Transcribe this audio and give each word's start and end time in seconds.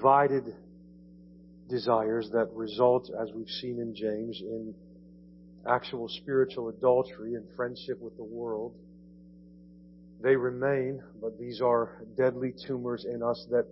divided 0.00 0.54
desires 1.68 2.30
that 2.32 2.48
result, 2.54 3.10
as 3.20 3.30
we've 3.34 3.48
seen 3.60 3.78
in 3.78 3.94
James, 3.94 4.40
in 4.40 4.74
actual 5.68 6.08
spiritual 6.08 6.70
adultery 6.70 7.34
and 7.34 7.44
friendship 7.54 8.00
with 8.00 8.16
the 8.16 8.24
world. 8.24 8.74
They 10.22 10.36
remain, 10.36 11.02
but 11.20 11.38
these 11.38 11.60
are 11.60 12.02
deadly 12.16 12.54
tumors 12.66 13.04
in 13.04 13.22
us 13.22 13.46
that 13.50 13.66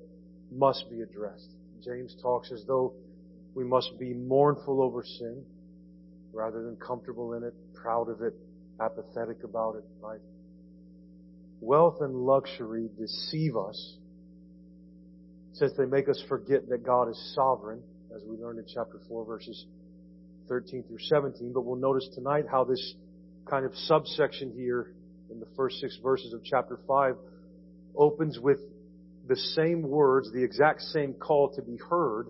must 0.53 0.85
be 0.91 1.01
addressed. 1.01 1.49
James 1.83 2.15
talks 2.21 2.53
as 2.53 2.63
though 2.67 2.93
we 3.55 3.65
must 3.65 3.99
be 3.99 4.13
mournful 4.13 4.83
over 4.83 5.03
sin 5.03 5.43
rather 6.35 6.63
than 6.63 6.77
comfortable 6.77 7.35
in 7.35 7.43
it, 7.43 7.55
proud 7.75 8.11
of 8.11 8.21
it, 8.21 8.35
apathetic 8.81 9.45
about 9.45 9.77
it, 9.77 9.85
right? 10.03 10.21
Wealth 11.61 11.97
and 12.01 12.15
luxury 12.15 12.91
deceive 12.99 13.57
us 13.57 13.97
since 15.59 15.73
they 15.77 15.87
make 15.87 16.09
us 16.09 16.23
forget 16.29 16.69
that 16.69 16.85
God 16.85 17.09
is 17.09 17.33
sovereign, 17.35 17.83
as 18.15 18.23
we 18.25 18.37
learned 18.37 18.61
in 18.61 18.65
chapter 18.73 19.01
4 19.09 19.25
verses 19.25 19.67
13 20.49 20.85
through 20.85 20.99
17. 21.01 21.53
But 21.53 21.63
we'll 21.63 21.77
notice 21.77 22.09
tonight 22.15 22.45
how 22.51 22.65
this 22.65 22.95
kind 23.51 23.67
of 23.67 23.75
subsection 23.75 24.53
here 24.53 24.93
in 25.31 25.41
the 25.41 25.47
first 25.57 25.81
six 25.81 25.99
verses 26.03 26.33
of 26.33 26.43
chapter 26.45 26.79
5 26.87 27.17
opens 27.97 28.39
with 28.39 28.59
the 29.27 29.37
same 29.37 29.83
words, 29.83 30.33
the 30.33 30.43
exact 30.43 30.81
same 30.81 31.15
call 31.15 31.53
to 31.55 31.63
be 31.63 31.77
heard 31.91 32.29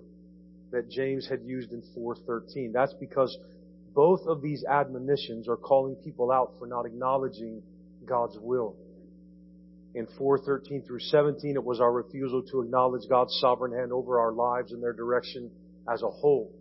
that 0.72 0.90
James 0.90 1.28
had 1.28 1.42
used 1.42 1.70
in 1.72 1.82
4.13. 1.96 2.72
That's 2.72 2.94
because 2.94 3.36
both 3.94 4.20
of 4.26 4.42
these 4.42 4.64
admonitions 4.64 5.48
are 5.48 5.56
calling 5.56 5.96
people 5.96 6.32
out 6.32 6.54
for 6.58 6.66
not 6.66 6.86
acknowledging 6.86 7.62
God's 8.04 8.38
will. 8.40 8.76
In 9.98 10.06
4.13 10.06 10.86
through 10.86 11.00
17, 11.00 11.56
it 11.56 11.64
was 11.64 11.80
our 11.80 11.90
refusal 11.90 12.40
to 12.52 12.60
acknowledge 12.60 13.08
God's 13.08 13.36
sovereign 13.40 13.72
hand 13.72 13.92
over 13.92 14.20
our 14.20 14.30
lives 14.30 14.70
and 14.70 14.80
their 14.80 14.92
direction 14.92 15.50
as 15.92 16.02
a 16.02 16.08
whole 16.08 16.52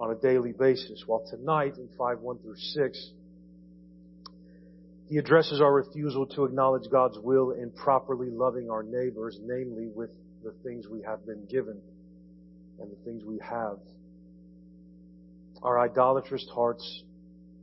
on 0.00 0.10
a 0.10 0.14
daily 0.14 0.52
basis. 0.52 1.04
While 1.06 1.22
tonight 1.28 1.74
in 1.76 1.86
5.1 2.00 2.40
through 2.40 2.56
6, 2.56 3.10
he 5.10 5.18
addresses 5.18 5.60
our 5.60 5.70
refusal 5.70 6.24
to 6.28 6.46
acknowledge 6.46 6.90
God's 6.90 7.18
will 7.18 7.50
in 7.50 7.70
properly 7.72 8.30
loving 8.30 8.70
our 8.70 8.82
neighbors, 8.82 9.38
namely 9.42 9.88
with 9.94 10.08
the 10.42 10.54
things 10.64 10.88
we 10.88 11.02
have 11.02 11.26
been 11.26 11.44
given 11.44 11.78
and 12.80 12.90
the 12.90 13.04
things 13.04 13.22
we 13.22 13.38
have. 13.40 13.76
Our 15.62 15.78
idolatrous 15.78 16.48
hearts 16.54 17.02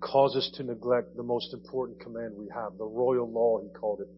cause 0.01 0.35
us 0.35 0.51
to 0.57 0.63
neglect 0.63 1.17
the 1.17 1.23
most 1.23 1.51
important 1.51 1.99
command 1.99 2.35
we 2.37 2.47
have, 2.53 2.77
the 2.77 2.85
royal 2.85 3.27
law, 3.27 3.59
he 3.59 3.69
called 3.69 4.01
it 4.01 4.09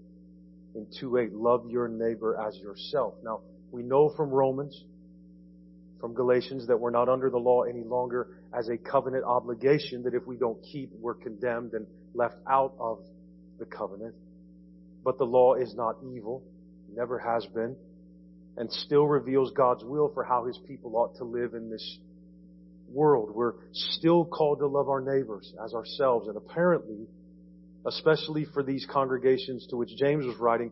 in 0.75 0.87
2.8, 1.01 1.29
love 1.33 1.69
your 1.69 1.87
neighbor 1.87 2.39
as 2.47 2.57
yourself. 2.57 3.15
Now, 3.23 3.41
we 3.71 3.83
know 3.83 4.13
from 4.15 4.29
Romans, 4.29 4.83
from 5.99 6.13
Galatians, 6.13 6.67
that 6.67 6.79
we're 6.79 6.91
not 6.91 7.09
under 7.09 7.29
the 7.29 7.37
law 7.37 7.63
any 7.63 7.83
longer 7.83 8.27
as 8.57 8.69
a 8.69 8.77
covenant 8.77 9.23
obligation, 9.23 10.03
that 10.03 10.13
if 10.13 10.25
we 10.27 10.37
don't 10.37 10.61
keep, 10.71 10.91
we're 10.99 11.13
condemned 11.13 11.73
and 11.73 11.85
left 12.13 12.35
out 12.49 12.73
of 12.79 12.99
the 13.59 13.65
covenant. 13.65 14.13
But 15.03 15.17
the 15.17 15.25
law 15.25 15.55
is 15.55 15.73
not 15.75 15.97
evil, 16.13 16.43
never 16.93 17.19
has 17.19 17.45
been, 17.47 17.75
and 18.57 18.71
still 18.71 19.07
reveals 19.07 19.51
God's 19.51 19.83
will 19.83 20.11
for 20.13 20.23
how 20.23 20.45
His 20.45 20.59
people 20.67 20.95
ought 20.95 21.15
to 21.17 21.23
live 21.23 21.53
in 21.53 21.69
this 21.69 21.97
world. 22.89 23.31
We're 23.33 23.53
still 23.71 24.25
called 24.25 24.59
to 24.59 24.67
love 24.67 24.89
our 24.89 25.01
neighbors 25.01 25.53
as 25.63 25.73
ourselves, 25.73 26.27
and 26.27 26.37
apparently, 26.37 27.07
especially 27.85 28.45
for 28.53 28.63
these 28.63 28.85
congregations 28.91 29.67
to 29.69 29.77
which 29.77 29.89
James 29.97 30.25
was 30.25 30.37
writing, 30.37 30.71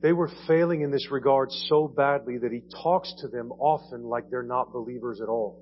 they 0.00 0.12
were 0.12 0.30
failing 0.48 0.80
in 0.80 0.90
this 0.90 1.10
regard 1.10 1.50
so 1.52 1.86
badly 1.86 2.38
that 2.38 2.50
he 2.50 2.62
talks 2.82 3.12
to 3.20 3.28
them 3.28 3.52
often 3.52 4.02
like 4.02 4.28
they're 4.30 4.42
not 4.42 4.72
believers 4.72 5.20
at 5.20 5.28
all. 5.28 5.60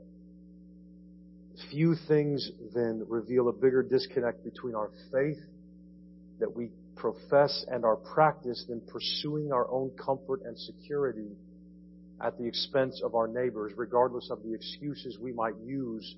Few 1.70 1.94
things 2.08 2.50
then 2.74 3.04
reveal 3.06 3.48
a 3.48 3.52
bigger 3.52 3.82
disconnect 3.82 4.42
between 4.44 4.74
our 4.74 4.90
faith 5.12 5.38
that 6.38 6.56
we 6.56 6.70
profess 6.96 7.64
and 7.68 7.84
our 7.84 7.96
practice 7.96 8.64
than 8.66 8.80
pursuing 8.90 9.52
our 9.52 9.70
own 9.70 9.90
comfort 9.90 10.40
and 10.44 10.58
security 10.58 11.36
at 12.22 12.38
the 12.38 12.46
expense 12.46 13.00
of 13.04 13.14
our 13.14 13.28
neighbors, 13.28 13.72
regardless 13.76 14.30
of 14.30 14.42
the 14.42 14.54
excuses 14.54 15.18
we 15.18 15.32
might 15.32 15.54
use 15.64 16.16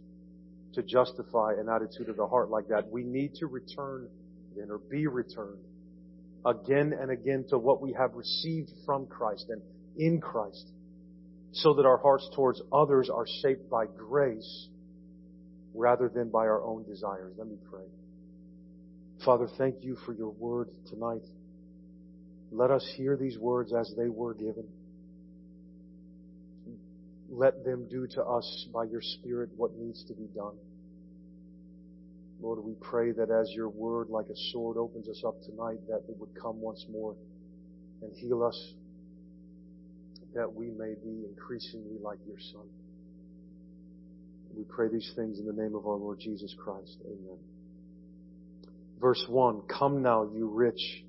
to 0.74 0.82
justify 0.82 1.52
an 1.58 1.68
attitude 1.68 2.08
of 2.08 2.16
the 2.16 2.26
heart 2.26 2.50
like 2.50 2.68
that. 2.68 2.90
We 2.90 3.04
need 3.04 3.34
to 3.36 3.46
return 3.46 4.08
then 4.56 4.70
or 4.70 4.78
be 4.78 5.06
returned 5.06 5.64
again 6.44 6.92
and 6.98 7.10
again 7.10 7.44
to 7.50 7.58
what 7.58 7.80
we 7.80 7.92
have 7.92 8.14
received 8.14 8.70
from 8.84 9.06
Christ 9.06 9.46
and 9.48 9.62
in 9.96 10.20
Christ 10.20 10.66
so 11.52 11.74
that 11.74 11.86
our 11.86 11.98
hearts 11.98 12.28
towards 12.34 12.60
others 12.72 13.10
are 13.10 13.26
shaped 13.42 13.68
by 13.70 13.86
grace 13.86 14.68
rather 15.74 16.08
than 16.08 16.30
by 16.30 16.40
our 16.40 16.62
own 16.62 16.84
desires. 16.84 17.34
Let 17.36 17.46
me 17.46 17.56
pray. 17.70 17.84
Father, 19.24 19.48
thank 19.58 19.76
you 19.82 19.96
for 20.04 20.12
your 20.12 20.30
word 20.30 20.68
tonight. 20.88 21.22
Let 22.50 22.70
us 22.70 22.86
hear 22.96 23.16
these 23.16 23.38
words 23.38 23.72
as 23.72 23.92
they 23.96 24.08
were 24.08 24.34
given. 24.34 24.66
Let 27.34 27.64
them 27.64 27.88
do 27.88 28.06
to 28.08 28.22
us 28.22 28.68
by 28.74 28.84
your 28.84 29.00
Spirit 29.00 29.48
what 29.56 29.74
needs 29.74 30.04
to 30.04 30.12
be 30.12 30.26
done. 30.34 30.54
Lord, 32.42 32.62
we 32.62 32.74
pray 32.74 33.12
that 33.12 33.30
as 33.30 33.50
your 33.54 33.70
word, 33.70 34.10
like 34.10 34.26
a 34.26 34.36
sword, 34.52 34.76
opens 34.76 35.08
us 35.08 35.22
up 35.26 35.40
tonight, 35.40 35.78
that 35.88 36.02
it 36.10 36.16
would 36.18 36.38
come 36.38 36.60
once 36.60 36.84
more 36.90 37.16
and 38.02 38.12
heal 38.14 38.42
us, 38.42 38.74
that 40.34 40.52
we 40.52 40.66
may 40.66 40.92
be 41.02 41.24
increasingly 41.26 41.96
like 42.02 42.18
your 42.26 42.38
Son. 42.52 42.66
We 44.54 44.64
pray 44.64 44.88
these 44.88 45.10
things 45.16 45.38
in 45.38 45.46
the 45.46 45.54
name 45.54 45.74
of 45.74 45.86
our 45.86 45.96
Lord 45.96 46.20
Jesus 46.20 46.54
Christ. 46.62 46.98
Amen. 47.06 47.38
Verse 49.00 49.24
1 49.26 49.62
Come 49.68 50.02
now, 50.02 50.28
you 50.34 50.48
rich, 50.48 51.02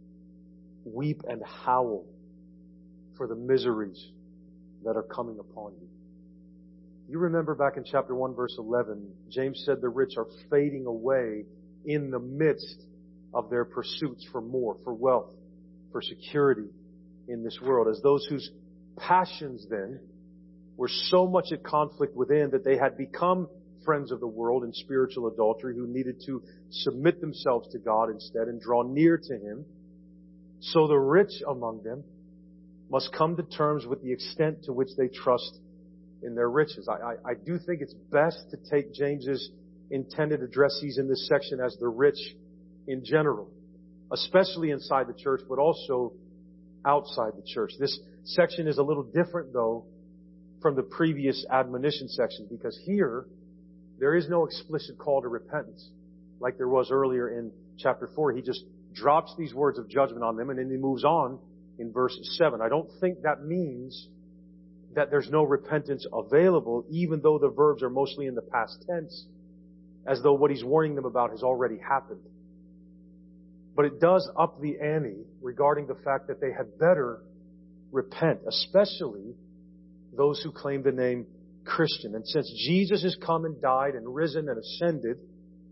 weep 0.85 1.21
and 1.27 1.41
howl 1.65 2.05
for 3.17 3.27
the 3.27 3.35
miseries 3.35 4.01
that 4.85 4.95
are 4.95 5.03
coming 5.03 5.39
upon 5.39 5.73
you. 5.81 5.87
You 7.13 7.19
remember 7.19 7.53
back 7.53 7.77
in 7.77 7.83
chapter 7.83 8.15
1 8.15 8.33
verse 8.33 8.55
11, 8.57 9.07
James 9.29 9.61
said 9.67 9.81
the 9.81 9.87
rich 9.87 10.15
are 10.17 10.25
fading 10.49 10.87
away 10.87 11.45
in 11.85 12.09
the 12.09 12.17
midst 12.17 12.87
of 13.35 13.51
their 13.51 13.65
pursuits 13.65 14.25
for 14.31 14.41
more, 14.41 14.77
for 14.83 14.95
wealth, 14.95 15.31
for 15.91 16.01
security 16.01 16.71
in 17.27 17.43
this 17.43 17.59
world, 17.61 17.87
as 17.87 18.01
those 18.01 18.25
whose 18.25 18.49
passions 18.97 19.67
then 19.69 19.99
were 20.75 20.89
so 20.89 21.27
much 21.27 21.51
at 21.51 21.63
conflict 21.63 22.15
within 22.15 22.49
that 22.49 22.65
they 22.65 22.77
had 22.77 22.97
become 22.97 23.47
friends 23.85 24.11
of 24.11 24.19
the 24.19 24.25
world 24.25 24.63
in 24.63 24.73
spiritual 24.73 25.27
adultery 25.27 25.75
who 25.75 25.85
needed 25.85 26.19
to 26.25 26.41
submit 26.71 27.21
themselves 27.21 27.71
to 27.73 27.77
God 27.77 28.09
instead 28.09 28.47
and 28.47 28.59
draw 28.59 28.81
near 28.81 29.19
to 29.19 29.33
Him. 29.35 29.65
So 30.61 30.87
the 30.87 30.97
rich 30.97 31.43
among 31.47 31.83
them 31.83 32.05
must 32.89 33.13
come 33.15 33.35
to 33.35 33.43
terms 33.43 33.85
with 33.85 34.01
the 34.01 34.11
extent 34.11 34.63
to 34.63 34.73
which 34.73 34.89
they 34.97 35.09
trust 35.09 35.59
in 36.23 36.35
their 36.35 36.49
riches. 36.49 36.87
I, 36.87 36.93
I, 36.93 37.31
I 37.31 37.33
do 37.45 37.57
think 37.57 37.81
it's 37.81 37.93
best 38.11 38.37
to 38.51 38.57
take 38.71 38.93
James's 38.93 39.49
intended 39.91 40.41
addressees 40.41 40.97
in 40.97 41.07
this 41.07 41.27
section 41.27 41.59
as 41.59 41.77
the 41.79 41.87
rich 41.87 42.19
in 42.87 43.03
general, 43.05 43.49
especially 44.11 44.71
inside 44.71 45.07
the 45.07 45.13
church, 45.13 45.41
but 45.47 45.59
also 45.59 46.13
outside 46.85 47.31
the 47.35 47.43
church. 47.45 47.71
This 47.79 47.99
section 48.23 48.67
is 48.67 48.77
a 48.77 48.83
little 48.83 49.03
different 49.03 49.53
though 49.53 49.85
from 50.61 50.75
the 50.75 50.83
previous 50.83 51.45
admonition 51.51 52.07
section 52.07 52.47
because 52.49 52.79
here 52.85 53.25
there 53.99 54.15
is 54.15 54.27
no 54.29 54.45
explicit 54.45 54.97
call 54.97 55.21
to 55.21 55.27
repentance 55.27 55.89
like 56.39 56.57
there 56.57 56.67
was 56.67 56.89
earlier 56.91 57.29
in 57.29 57.51
chapter 57.77 58.09
4. 58.15 58.33
He 58.33 58.41
just 58.41 58.63
drops 58.93 59.33
these 59.37 59.53
words 59.53 59.79
of 59.79 59.89
judgment 59.89 60.23
on 60.23 60.35
them 60.35 60.49
and 60.49 60.59
then 60.59 60.69
he 60.69 60.77
moves 60.77 61.03
on 61.03 61.39
in 61.79 61.91
verse 61.91 62.17
7. 62.37 62.61
I 62.61 62.69
don't 62.69 62.89
think 62.99 63.23
that 63.23 63.43
means 63.43 64.07
that 64.95 65.09
there's 65.09 65.29
no 65.29 65.43
repentance 65.43 66.05
available, 66.11 66.85
even 66.89 67.21
though 67.21 67.39
the 67.39 67.49
verbs 67.49 67.83
are 67.83 67.89
mostly 67.89 68.27
in 68.27 68.35
the 68.35 68.41
past 68.41 68.83
tense, 68.87 69.25
as 70.05 70.21
though 70.21 70.33
what 70.33 70.51
he's 70.51 70.63
warning 70.63 70.95
them 70.95 71.05
about 71.05 71.31
has 71.31 71.43
already 71.43 71.77
happened. 71.77 72.21
But 73.75 73.85
it 73.85 73.99
does 73.99 74.29
up 74.37 74.61
the 74.61 74.79
ante 74.79 75.25
regarding 75.41 75.87
the 75.87 75.95
fact 75.95 76.27
that 76.27 76.39
they 76.39 76.51
had 76.51 76.77
better 76.77 77.21
repent, 77.91 78.41
especially 78.47 79.35
those 80.15 80.41
who 80.43 80.51
claim 80.51 80.83
the 80.83 80.91
name 80.91 81.25
Christian. 81.65 82.13
And 82.15 82.27
since 82.27 82.51
Jesus 82.67 83.03
has 83.03 83.15
come 83.25 83.45
and 83.45 83.59
died 83.61 83.95
and 83.95 84.13
risen 84.13 84.49
and 84.49 84.59
ascended 84.59 85.17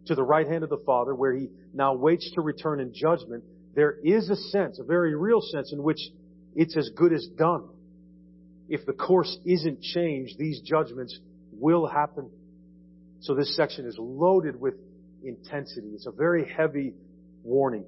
to 0.08 0.16
the 0.16 0.24
right 0.24 0.48
hand 0.48 0.64
of 0.64 0.70
the 0.70 0.82
Father, 0.86 1.14
where 1.14 1.34
he 1.34 1.50
now 1.74 1.94
waits 1.94 2.32
to 2.34 2.42
return 2.42 2.80
in 2.80 2.92
judgment, 2.94 3.44
there 3.76 3.98
is 4.04 4.30
a 4.30 4.36
sense, 4.36 4.80
a 4.80 4.84
very 4.84 5.16
real 5.16 5.42
sense, 5.42 5.72
in 5.72 5.84
which 5.84 6.00
it's 6.56 6.76
as 6.76 6.90
good 6.96 7.14
as 7.14 7.28
done 7.38 7.68
if 8.72 8.86
the 8.86 8.94
course 8.94 9.38
isn't 9.46 9.82
changed, 9.82 10.38
these 10.40 10.62
judgments 10.62 11.20
will 11.52 11.86
happen. 11.86 12.30
So 13.20 13.36
this 13.36 13.54
section 13.54 13.86
is 13.86 13.98
loaded 14.00 14.60
with 14.60 14.76
intensity. 15.22 15.90
It's 15.90 16.08
a 16.08 16.12
very 16.12 16.50
heavy 16.50 16.94
warning. 17.44 17.84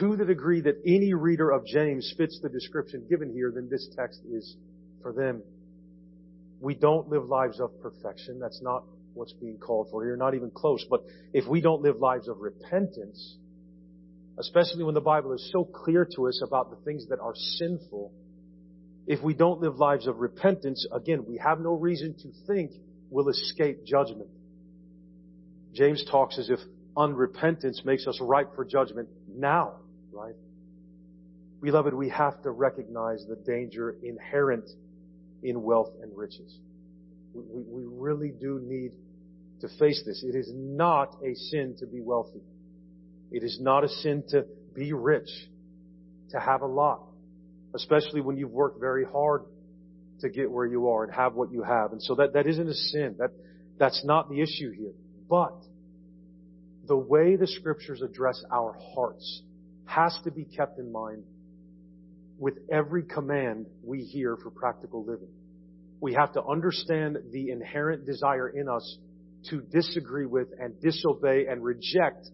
To 0.00 0.16
the 0.16 0.24
degree 0.24 0.62
that 0.62 0.76
any 0.86 1.12
reader 1.12 1.50
of 1.50 1.66
James 1.66 2.14
fits 2.16 2.40
the 2.42 2.48
description 2.48 3.06
given 3.08 3.34
here, 3.34 3.52
then 3.54 3.68
this 3.70 3.86
text 3.94 4.22
is 4.32 4.56
for 5.02 5.12
them. 5.12 5.42
We 6.58 6.74
don't 6.74 7.10
live 7.10 7.26
lives 7.26 7.60
of 7.60 7.78
perfection. 7.82 8.40
That's 8.40 8.62
not 8.62 8.84
what's 9.12 9.34
being 9.34 9.58
called 9.58 9.88
for 9.90 10.04
here, 10.04 10.16
not 10.16 10.34
even 10.34 10.50
close. 10.50 10.86
But 10.88 11.02
if 11.34 11.46
we 11.46 11.60
don't 11.60 11.82
live 11.82 11.98
lives 12.00 12.28
of 12.28 12.38
repentance, 12.38 13.36
especially 14.38 14.84
when 14.84 14.94
the 14.94 15.02
Bible 15.02 15.34
is 15.34 15.50
so 15.52 15.64
clear 15.64 16.08
to 16.16 16.28
us 16.28 16.40
about 16.42 16.70
the 16.70 16.82
things 16.82 17.06
that 17.08 17.20
are 17.20 17.34
sinful, 17.58 18.10
if 19.06 19.22
we 19.22 19.34
don't 19.34 19.60
live 19.60 19.76
lives 19.76 20.06
of 20.06 20.20
repentance, 20.20 20.86
again, 20.92 21.26
we 21.26 21.36
have 21.38 21.60
no 21.60 21.74
reason 21.74 22.14
to 22.22 22.30
think 22.46 22.72
we'll 23.10 23.28
escape 23.28 23.84
judgment. 23.84 24.28
James 25.74 26.04
talks 26.10 26.38
as 26.38 26.48
if 26.48 26.58
unrepentance 26.96 27.84
makes 27.84 28.06
us 28.06 28.18
ripe 28.20 28.54
for 28.54 28.64
judgment 28.64 29.08
now, 29.28 29.74
right? 30.12 30.34
Beloved, 31.60 31.92
we 31.92 32.08
have 32.10 32.42
to 32.42 32.50
recognize 32.50 33.24
the 33.28 33.36
danger 33.36 33.96
inherent 34.02 34.68
in 35.42 35.62
wealth 35.62 35.90
and 36.02 36.16
riches. 36.16 36.58
We, 37.34 37.62
we, 37.66 37.82
really 37.86 38.30
do 38.30 38.60
need 38.62 38.92
to 39.60 39.68
face 39.78 40.02
this. 40.06 40.22
It 40.22 40.36
is 40.36 40.50
not 40.54 41.16
a 41.24 41.34
sin 41.34 41.74
to 41.80 41.86
be 41.86 42.00
wealthy. 42.00 42.42
It 43.30 43.42
is 43.42 43.58
not 43.60 43.82
a 43.82 43.88
sin 43.88 44.24
to 44.30 44.46
be 44.74 44.92
rich, 44.92 45.28
to 46.30 46.38
have 46.38 46.62
a 46.62 46.66
lot, 46.66 47.02
especially 47.74 48.20
when 48.20 48.36
you've 48.36 48.50
worked 48.50 48.80
very 48.80 49.04
hard 49.04 49.42
to 50.20 50.28
get 50.28 50.50
where 50.50 50.66
you 50.66 50.88
are 50.88 51.04
and 51.04 51.12
have 51.12 51.34
what 51.34 51.50
you 51.52 51.62
have. 51.62 51.92
And 51.92 52.02
so 52.02 52.14
that, 52.16 52.34
that 52.34 52.46
isn't 52.46 52.68
a 52.68 52.74
sin. 52.74 53.16
That, 53.18 53.30
that's 53.78 54.04
not 54.04 54.28
the 54.28 54.40
issue 54.40 54.70
here. 54.70 54.92
But 55.28 55.56
the 56.86 56.96
way 56.96 57.36
the 57.36 57.46
scriptures 57.46 58.02
address 58.02 58.42
our 58.50 58.76
hearts 58.94 59.42
has 59.86 60.16
to 60.24 60.30
be 60.30 60.44
kept 60.44 60.78
in 60.78 60.92
mind 60.92 61.24
with 62.38 62.54
every 62.70 63.02
command 63.02 63.66
we 63.82 64.02
hear 64.02 64.36
for 64.36 64.50
practical 64.50 65.04
living. 65.04 65.28
We 66.00 66.14
have 66.14 66.32
to 66.34 66.44
understand 66.44 67.18
the 67.32 67.50
inherent 67.50 68.06
desire 68.06 68.48
in 68.48 68.68
us 68.68 68.98
to 69.50 69.60
disagree 69.60 70.26
with 70.26 70.48
and 70.58 70.80
disobey 70.80 71.46
and 71.48 71.62
reject 71.62 72.28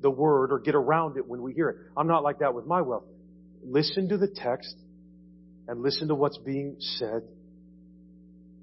the 0.00 0.10
word 0.10 0.52
or 0.52 0.60
get 0.60 0.74
around 0.74 1.16
it 1.16 1.26
when 1.26 1.42
we 1.42 1.52
hear 1.52 1.68
it. 1.68 1.76
I'm 1.96 2.06
not 2.06 2.22
like 2.22 2.38
that 2.40 2.54
with 2.54 2.66
my 2.66 2.80
wealth. 2.80 3.04
Listen 3.70 4.08
to 4.08 4.16
the 4.16 4.28
text 4.28 4.74
and 5.66 5.82
listen 5.82 6.08
to 6.08 6.14
what's 6.14 6.38
being 6.38 6.76
said. 6.78 7.22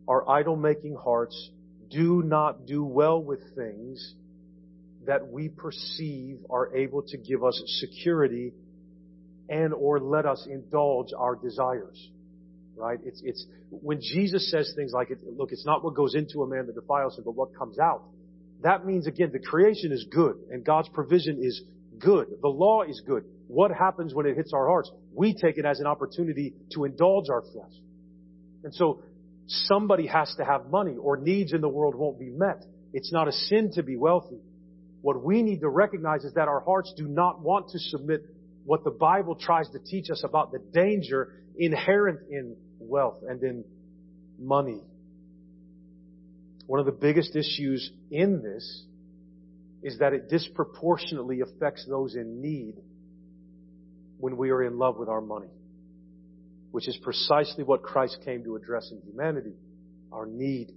Our 0.08 0.28
idol 0.28 0.56
making 0.56 0.96
hearts 0.96 1.52
do 1.92 2.24
not 2.24 2.66
do 2.66 2.84
well 2.84 3.22
with 3.22 3.40
things 3.56 4.16
that 5.06 5.28
we 5.28 5.50
perceive 5.50 6.40
are 6.50 6.76
able 6.76 7.04
to 7.04 7.18
give 7.18 7.44
us 7.44 7.62
security 7.80 8.54
and 9.48 9.76
or 9.76 10.00
let 10.00 10.26
us 10.26 10.48
indulge 10.50 11.10
our 11.16 11.36
desires. 11.36 12.10
Right? 12.76 12.98
It's, 13.06 13.22
it's, 13.24 13.46
when 13.70 14.00
Jesus 14.02 14.50
says 14.50 14.74
things 14.76 14.92
like, 14.92 15.10
look, 15.38 15.52
it's 15.52 15.68
not 15.68 15.84
what 15.84 15.94
goes 15.94 16.16
into 16.16 16.42
a 16.42 16.48
man 16.48 16.66
that 16.66 16.74
defiles 16.74 17.16
him, 17.16 17.26
but 17.26 17.36
what 17.36 17.56
comes 17.56 17.78
out. 17.78 18.06
That 18.64 18.88
means 18.88 19.06
again, 19.06 19.30
the 19.32 19.40
creation 19.40 19.92
is 19.92 20.08
good 20.10 20.38
and 20.50 20.66
God's 20.66 20.90
provision 20.90 21.38
is 21.44 21.62
good. 22.00 22.28
The 22.42 22.48
law 22.48 22.82
is 22.82 23.04
good. 23.06 23.26
What 23.48 23.72
happens 23.72 24.14
when 24.14 24.26
it 24.26 24.36
hits 24.36 24.54
our 24.54 24.68
hearts? 24.68 24.92
We 25.14 25.34
take 25.34 25.58
it 25.58 25.66
as 25.66 25.80
an 25.80 25.88
opportunity 25.88 26.54
to 26.74 26.86
indulge 26.86 27.30
our 27.30 27.42
flesh. 27.42 27.74
And 28.64 28.74
so 28.74 29.04
somebody 29.48 30.08
has 30.08 30.34
to 30.38 30.46
have 30.46 30.70
money 30.70 30.96
or 30.98 31.18
needs 31.18 31.54
in 31.54 31.62
the 31.62 31.70
world 31.70 31.96
won't 31.96 32.20
be 32.20 32.30
met. 32.30 32.64
It's 32.94 33.12
not 33.12 33.28
a 33.28 33.32
sin 33.32 33.72
to 33.76 33.84
be 33.84 33.96
wealthy. 33.96 34.40
What 35.02 35.24
we 35.24 35.44
need 35.44 35.62
to 35.62 35.70
recognize 35.70 36.24
is 36.24 36.34
that 36.34 36.48
our 36.48 36.62
hearts 36.62 36.94
do 36.98 37.08
not 37.08 37.42
want 37.42 37.70
to 37.70 37.80
submit 37.80 38.26
what 38.66 38.84
the 38.84 38.92
Bible 38.92 39.36
tries 39.36 39.70
to 39.70 39.80
teach 39.80 40.10
us 40.10 40.24
about 40.24 40.52
the 40.52 40.60
danger 40.74 41.34
inherent 41.58 42.22
in 42.32 42.56
wealth 42.80 43.18
and 43.28 43.44
in 43.44 43.64
money. 44.40 44.82
One 46.66 46.80
of 46.80 46.88
the 46.88 46.92
biggest 46.92 47.36
issues 47.36 47.92
in 48.10 48.42
this 48.42 48.84
is 49.84 50.00
that 50.00 50.14
it 50.14 50.30
disproportionately 50.30 51.42
affects 51.42 51.86
those 51.88 52.16
in 52.16 52.42
need 52.42 52.76
when 54.26 54.38
we 54.38 54.50
are 54.50 54.64
in 54.64 54.80
love 54.80 54.98
with 54.98 55.08
our 55.08 55.22
money, 55.22 55.52
which 56.72 56.88
is 56.88 56.98
precisely 57.04 57.64
what 57.64 57.84
Christ 57.84 58.18
came 58.26 58.44
to 58.44 58.56
address 58.56 58.92
in 58.92 59.00
humanity, 59.08 59.54
our 60.12 60.26
need. 60.26 60.72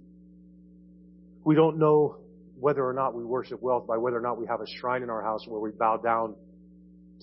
We 1.43 1.55
don't 1.55 1.79
know 1.79 2.17
whether 2.59 2.87
or 2.87 2.93
not 2.93 3.15
we 3.15 3.25
worship 3.25 3.59
wealth 3.59 3.87
by 3.87 3.97
whether 3.97 4.17
or 4.17 4.21
not 4.21 4.39
we 4.39 4.45
have 4.45 4.61
a 4.61 4.67
shrine 4.79 5.01
in 5.01 5.09
our 5.09 5.23
house 5.23 5.47
where 5.47 5.59
we 5.59 5.71
bow 5.71 5.97
down 5.97 6.35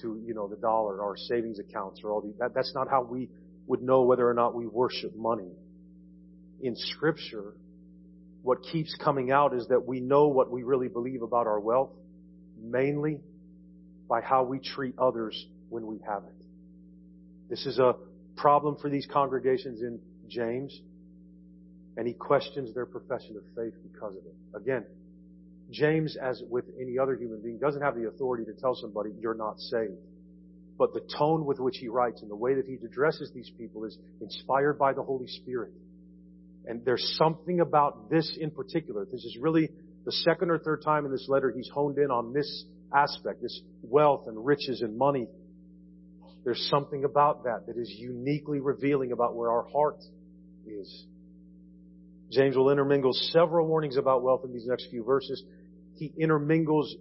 to, 0.03 0.21
you 0.27 0.35
know, 0.35 0.49
the 0.49 0.57
dollar, 0.57 1.01
our 1.01 1.17
savings 1.17 1.61
accounts, 1.61 2.01
or 2.03 2.11
all 2.11 2.21
these. 2.21 2.35
That, 2.41 2.55
that's 2.57 2.73
not 2.75 2.89
how 2.91 3.05
we 3.05 3.29
would 3.69 3.83
know 3.83 4.03
whether 4.03 4.29
or 4.29 4.35
not 4.35 4.53
we 4.53 4.67
worship 4.67 5.15
money. 5.15 5.53
In 6.61 6.75
Scripture, 6.75 7.55
what 8.43 8.65
keeps 8.73 8.97
coming 8.97 9.31
out 9.31 9.55
is 9.55 9.69
that 9.69 9.87
we 9.87 10.01
know 10.01 10.27
what 10.27 10.51
we 10.51 10.65
really 10.65 10.89
believe 10.89 11.23
about 11.23 11.47
our 11.47 11.61
wealth, 11.61 11.93
mainly 12.61 13.21
by 14.09 14.23
how 14.23 14.43
we 14.43 14.59
treat 14.59 14.99
others 14.99 15.47
when 15.69 15.87
we 15.87 15.99
have 16.07 16.25
it. 16.25 16.47
This 17.49 17.67
is 17.67 17.79
a 17.79 17.95
problem 18.37 18.77
for 18.81 18.91
these 18.91 19.07
congregations 19.11 19.81
in 19.83 20.01
James, 20.29 20.79
and 21.97 22.07
he 22.07 22.13
questions 22.13 22.75
their 22.75 22.87
profession 22.87 23.37
of 23.37 23.43
faith 23.55 23.75
because 23.83 24.17
of 24.17 24.25
it. 24.27 24.35
Again, 24.55 24.85
James, 25.71 26.17
as 26.17 26.43
with 26.49 26.65
any 26.81 26.99
other 26.99 27.17
human 27.17 27.41
being, 27.43 27.59
doesn't 27.59 27.83
have 27.83 27.97
the 27.97 28.09
authority 28.09 28.45
to 28.45 28.53
tell 28.53 28.75
somebody 28.75 29.11
you're 29.21 29.35
not 29.35 29.59
saved. 29.59 29.99
But 30.79 30.93
the 30.93 31.01
tone 31.19 31.47
with 31.47 31.59
which 31.59 31.79
he 31.79 31.89
writes 31.89 32.21
and 32.23 32.31
the 32.31 32.37
way 32.37 32.55
that 32.55 32.67
he 32.67 32.75
addresses 32.85 33.33
these 33.35 33.51
people 33.57 33.85
is 33.85 33.97
inspired 34.21 34.79
by 34.79 34.93
the 34.93 35.03
Holy 35.03 35.27
Spirit. 35.27 35.73
And 36.67 36.85
there's 36.85 37.17
something 37.17 37.61
about 37.61 38.11
this 38.11 38.37
in 38.39 38.51
particular. 38.51 39.07
This 39.07 39.25
is 39.25 39.39
really 39.41 39.71
the 40.05 40.13
second 40.13 40.51
or 40.51 40.59
third 40.59 40.83
time 40.83 41.07
in 41.07 41.13
this 41.13 41.27
letter 41.29 41.53
he's 41.55 41.71
honed 41.73 41.99
in 41.99 42.11
on 42.11 42.33
this 42.33 42.65
aspect, 42.95 43.43
this 43.43 43.61
wealth 43.83 44.25
and 44.27 44.45
riches 44.45 44.83
and 44.83 44.97
money. 44.97 45.29
There's 46.47 46.69
something 46.71 47.03
about 47.03 47.43
that 47.43 47.67
that 47.67 47.77
is 47.77 47.91
uniquely 47.91 48.61
revealing 48.61 49.11
about 49.11 49.35
where 49.35 49.51
our 49.51 49.67
heart 49.67 49.99
is. 50.65 51.05
James 52.31 52.57
will 52.57 52.71
intermingle 52.71 53.13
several 53.13 53.67
warnings 53.67 53.97
about 53.97 54.23
wealth 54.23 54.43
in 54.45 54.53
these 54.53 54.65
next 54.65 54.87
few 54.89 55.03
verses. 55.03 55.43
He 55.97 56.13
intermingles 56.17 56.95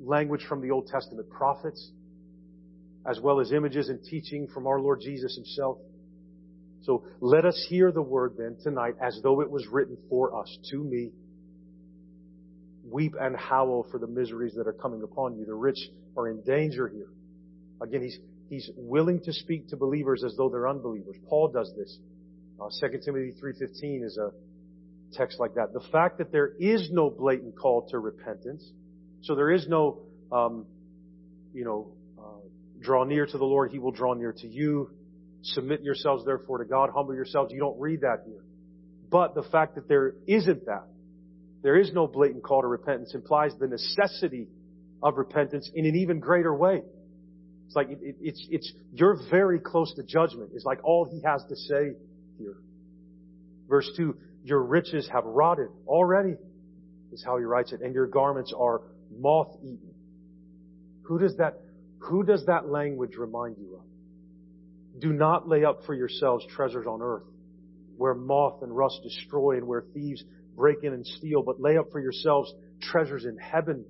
language 0.00 0.44
from 0.48 0.62
the 0.62 0.72
Old 0.72 0.88
Testament 0.88 1.30
prophets, 1.30 1.92
as 3.08 3.20
well 3.20 3.38
as 3.38 3.52
images 3.52 3.88
and 3.88 4.02
teaching 4.02 4.48
from 4.52 4.66
our 4.66 4.80
Lord 4.80 5.00
Jesus 5.00 5.36
himself. 5.36 5.78
So 6.82 7.04
let 7.20 7.44
us 7.44 7.66
hear 7.68 7.92
the 7.92 8.02
word 8.02 8.34
then 8.36 8.56
tonight 8.64 8.94
as 9.00 9.20
though 9.22 9.42
it 9.42 9.50
was 9.50 9.64
written 9.70 9.96
for 10.08 10.40
us, 10.40 10.58
to 10.72 10.76
me. 10.82 11.10
Weep 12.82 13.14
and 13.20 13.36
howl 13.36 13.86
for 13.92 14.00
the 14.00 14.08
miseries 14.08 14.54
that 14.56 14.66
are 14.66 14.72
coming 14.72 15.04
upon 15.04 15.36
you. 15.38 15.46
The 15.46 15.54
rich 15.54 15.78
are 16.16 16.28
in 16.28 16.42
danger 16.42 16.88
here. 16.88 17.10
Again, 17.80 18.02
he's, 18.02 18.18
he's 18.48 18.70
willing 18.76 19.20
to 19.24 19.32
speak 19.32 19.68
to 19.68 19.76
believers 19.76 20.24
as 20.24 20.34
though 20.36 20.48
they're 20.48 20.68
unbelievers. 20.68 21.16
Paul 21.28 21.48
does 21.48 21.72
this. 21.76 21.98
Uh, 22.60 22.68
2 22.80 22.98
Timothy 23.04 23.34
3.15 23.40 24.04
is 24.04 24.18
a 24.18 24.30
text 25.12 25.38
like 25.38 25.54
that. 25.54 25.72
The 25.72 25.84
fact 25.92 26.18
that 26.18 26.32
there 26.32 26.52
is 26.58 26.88
no 26.90 27.10
blatant 27.10 27.56
call 27.56 27.88
to 27.90 27.98
repentance, 27.98 28.64
so 29.22 29.34
there 29.34 29.50
is 29.50 29.66
no, 29.68 30.00
um, 30.32 30.66
you 31.52 31.64
know, 31.64 31.92
uh, 32.18 32.40
draw 32.80 33.04
near 33.04 33.26
to 33.26 33.38
the 33.38 33.44
Lord, 33.44 33.70
He 33.70 33.78
will 33.78 33.92
draw 33.92 34.14
near 34.14 34.32
to 34.32 34.46
you. 34.48 34.90
Submit 35.42 35.82
yourselves 35.82 36.24
therefore 36.24 36.58
to 36.58 36.64
God, 36.64 36.90
humble 36.94 37.14
yourselves. 37.14 37.52
You 37.52 37.60
don't 37.60 37.78
read 37.78 38.00
that 38.00 38.24
here. 38.26 38.44
But 39.10 39.34
the 39.34 39.44
fact 39.44 39.76
that 39.76 39.88
there 39.88 40.14
isn't 40.26 40.66
that, 40.66 40.86
there 41.62 41.78
is 41.78 41.92
no 41.92 42.06
blatant 42.06 42.42
call 42.42 42.62
to 42.62 42.68
repentance 42.68 43.14
implies 43.14 43.52
the 43.58 43.66
necessity 43.66 44.48
of 45.02 45.16
repentance 45.16 45.70
in 45.74 45.86
an 45.86 45.96
even 45.96 46.20
greater 46.20 46.54
way. 46.54 46.82
It's 47.68 47.76
like, 47.76 47.90
it, 47.90 47.98
it, 48.00 48.16
it's, 48.22 48.46
it's, 48.50 48.72
you're 48.94 49.18
very 49.30 49.60
close 49.60 49.92
to 49.96 50.02
judgment. 50.02 50.52
It's 50.54 50.64
like 50.64 50.82
all 50.84 51.04
he 51.04 51.20
has 51.22 51.44
to 51.50 51.54
say 51.54 51.92
here. 52.38 52.56
Verse 53.68 53.90
2, 53.94 54.16
your 54.42 54.62
riches 54.62 55.06
have 55.12 55.24
rotted 55.26 55.68
already, 55.86 56.36
is 57.12 57.22
how 57.22 57.36
he 57.36 57.44
writes 57.44 57.72
it, 57.72 57.82
and 57.82 57.92
your 57.94 58.06
garments 58.06 58.54
are 58.58 58.80
moth 59.14 59.54
eaten. 59.60 59.92
Who 61.02 61.18
does 61.18 61.36
that, 61.36 61.60
who 61.98 62.24
does 62.24 62.46
that 62.46 62.70
language 62.70 63.16
remind 63.18 63.58
you 63.58 63.74
of? 63.76 65.00
Do 65.02 65.12
not 65.12 65.46
lay 65.46 65.66
up 65.66 65.80
for 65.84 65.92
yourselves 65.92 66.46
treasures 66.56 66.86
on 66.86 67.02
earth, 67.02 67.24
where 67.98 68.14
moth 68.14 68.62
and 68.62 68.74
rust 68.74 69.00
destroy 69.02 69.58
and 69.58 69.66
where 69.66 69.84
thieves 69.92 70.24
break 70.56 70.84
in 70.84 70.94
and 70.94 71.06
steal, 71.06 71.42
but 71.42 71.60
lay 71.60 71.76
up 71.76 71.92
for 71.92 72.00
yourselves 72.00 72.50
treasures 72.80 73.26
in 73.26 73.36
heaven, 73.36 73.84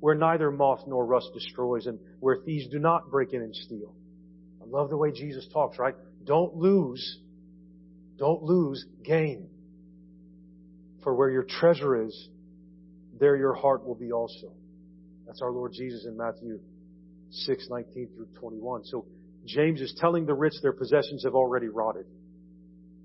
where 0.00 0.14
neither 0.14 0.50
moth 0.50 0.84
nor 0.86 1.04
rust 1.04 1.30
destroys 1.34 1.86
and 1.86 1.98
where 2.20 2.38
thieves 2.44 2.68
do 2.68 2.78
not 2.78 3.10
break 3.10 3.32
in 3.32 3.42
and 3.42 3.54
steal. 3.54 3.94
I 4.62 4.64
love 4.66 4.90
the 4.90 4.96
way 4.96 5.10
Jesus 5.12 5.46
talks, 5.52 5.78
right? 5.78 5.94
Don't 6.24 6.54
lose 6.54 7.18
don't 8.18 8.42
lose, 8.42 8.84
gain. 9.04 9.48
For 11.02 11.14
where 11.14 11.30
your 11.30 11.44
treasure 11.44 12.04
is, 12.04 12.28
there 13.18 13.36
your 13.36 13.54
heart 13.54 13.86
will 13.86 13.94
be 13.94 14.12
also. 14.12 14.52
That's 15.26 15.40
our 15.40 15.52
Lord 15.52 15.72
Jesus 15.72 16.04
in 16.04 16.16
Matthew 16.16 16.58
6, 17.30 17.68
19 17.70 18.08
through 18.16 18.26
21. 18.40 18.84
So 18.84 19.06
James 19.46 19.80
is 19.80 19.94
telling 19.98 20.26
the 20.26 20.34
rich 20.34 20.54
their 20.62 20.72
possessions 20.72 21.22
have 21.24 21.34
already 21.34 21.68
rotted. 21.68 22.06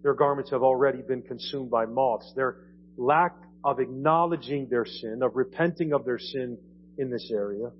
Their 0.01 0.15
garments 0.15 0.49
have 0.51 0.63
already 0.63 1.01
been 1.01 1.21
consumed 1.21 1.69
by 1.69 1.85
moths. 1.85 2.31
Their 2.35 2.57
lack 2.97 3.35
of 3.63 3.79
acknowledging 3.79 4.67
their 4.69 4.85
sin, 4.85 5.21
of 5.21 5.35
repenting 5.35 5.93
of 5.93 6.05
their 6.05 6.19
sin 6.19 6.57
in 6.97 7.09
this 7.09 7.31
area, 7.33 7.71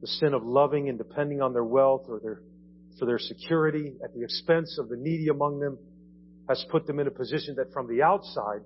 the 0.00 0.06
sin 0.06 0.34
of 0.34 0.44
loving 0.44 0.88
and 0.88 0.98
depending 0.98 1.40
on 1.42 1.52
their 1.52 1.64
wealth 1.64 2.06
or 2.08 2.20
their, 2.20 2.42
for 2.98 3.06
their 3.06 3.18
security 3.18 3.94
at 4.04 4.14
the 4.14 4.22
expense 4.22 4.78
of 4.78 4.88
the 4.88 4.96
needy 4.96 5.28
among 5.28 5.60
them, 5.60 5.78
has 6.48 6.64
put 6.70 6.86
them 6.86 6.98
in 6.98 7.06
a 7.06 7.10
position 7.10 7.56
that 7.56 7.72
from 7.72 7.86
the 7.88 8.02
outside 8.02 8.60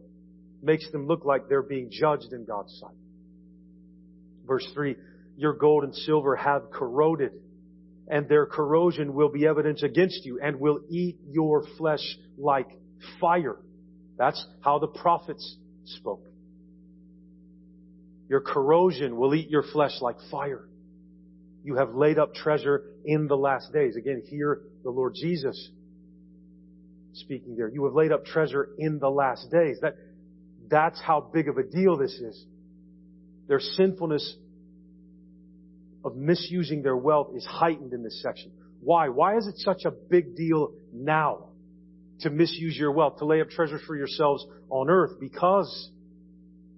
makes 0.62 0.90
them 0.92 1.06
look 1.06 1.24
like 1.24 1.48
they're 1.48 1.62
being 1.62 1.90
judged 1.90 2.32
in 2.32 2.44
God's 2.44 2.72
sight. 2.80 2.96
Verse 4.46 4.66
3, 4.74 4.96
your 5.36 5.54
gold 5.54 5.84
and 5.84 5.94
silver 5.94 6.36
have 6.36 6.70
corroded, 6.70 7.32
and 8.08 8.28
their 8.28 8.46
corrosion 8.46 9.14
will 9.14 9.30
be 9.30 9.46
evidence 9.46 9.82
against 9.82 10.24
you, 10.24 10.40
and 10.42 10.60
will 10.60 10.80
eat 10.90 11.16
your 11.30 11.64
flesh 11.78 12.04
like 12.38 12.68
fire. 13.20 13.56
That's 14.18 14.44
how 14.60 14.78
the 14.78 14.88
prophets 14.88 15.56
spoke. 15.84 16.24
Your 18.32 18.40
corrosion 18.40 19.18
will 19.18 19.34
eat 19.34 19.50
your 19.50 19.62
flesh 19.74 20.00
like 20.00 20.16
fire. 20.30 20.66
You 21.64 21.76
have 21.76 21.94
laid 21.94 22.18
up 22.18 22.34
treasure 22.34 22.82
in 23.04 23.26
the 23.26 23.36
last 23.36 23.74
days. 23.74 23.94
Again, 23.94 24.22
here 24.26 24.62
the 24.82 24.88
Lord 24.88 25.12
Jesus 25.14 25.68
speaking 27.12 27.56
there. 27.56 27.68
You 27.68 27.84
have 27.84 27.92
laid 27.92 28.10
up 28.10 28.24
treasure 28.24 28.70
in 28.78 28.98
the 28.98 29.10
last 29.10 29.50
days. 29.50 29.76
That, 29.82 29.96
that's 30.70 30.98
how 30.98 31.20
big 31.20 31.46
of 31.50 31.58
a 31.58 31.62
deal 31.62 31.98
this 31.98 32.12
is. 32.12 32.46
Their 33.48 33.60
sinfulness 33.60 34.34
of 36.02 36.16
misusing 36.16 36.82
their 36.82 36.96
wealth 36.96 37.32
is 37.36 37.44
heightened 37.44 37.92
in 37.92 38.02
this 38.02 38.22
section. 38.22 38.50
Why? 38.80 39.10
Why 39.10 39.36
is 39.36 39.46
it 39.46 39.58
such 39.58 39.84
a 39.84 39.90
big 39.90 40.36
deal 40.36 40.72
now 40.90 41.50
to 42.20 42.30
misuse 42.30 42.78
your 42.78 42.92
wealth, 42.92 43.18
to 43.18 43.26
lay 43.26 43.42
up 43.42 43.50
treasures 43.50 43.82
for 43.86 43.94
yourselves 43.94 44.42
on 44.70 44.88
earth? 44.88 45.20
Because 45.20 45.90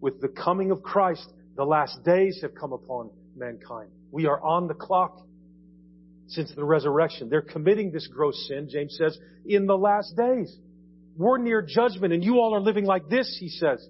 with 0.00 0.20
the 0.20 0.26
coming 0.26 0.73
of 0.73 0.82
Christ, 0.82 1.25
the 1.56 1.64
last 1.64 2.02
days 2.04 2.38
have 2.42 2.54
come 2.54 2.73
upon 2.73 3.11
mankind. 3.37 3.90
We 4.11 4.26
are 4.26 4.40
on 4.40 4.68
the 4.68 4.75
clock 4.75 5.20
since 6.28 6.52
the 6.54 6.64
resurrection. 6.64 7.28
They're 7.28 7.42
committing 7.42 7.92
this 7.92 8.06
gross 8.08 8.46
sin, 8.49 8.68
James 8.70 8.96
says, 8.99 9.16
in 9.44 9.66
the 9.66 9.76
last 9.76 10.16
days. 10.16 10.56
We're 11.16 11.38
near 11.38 11.62
judgment 11.62 12.12
and 12.12 12.25
you 12.25 12.40
all 12.40 12.54
are 12.54 12.61
living 12.61 12.84
like 12.84 13.08
this, 13.08 13.37
he 13.38 13.49
says 13.49 13.87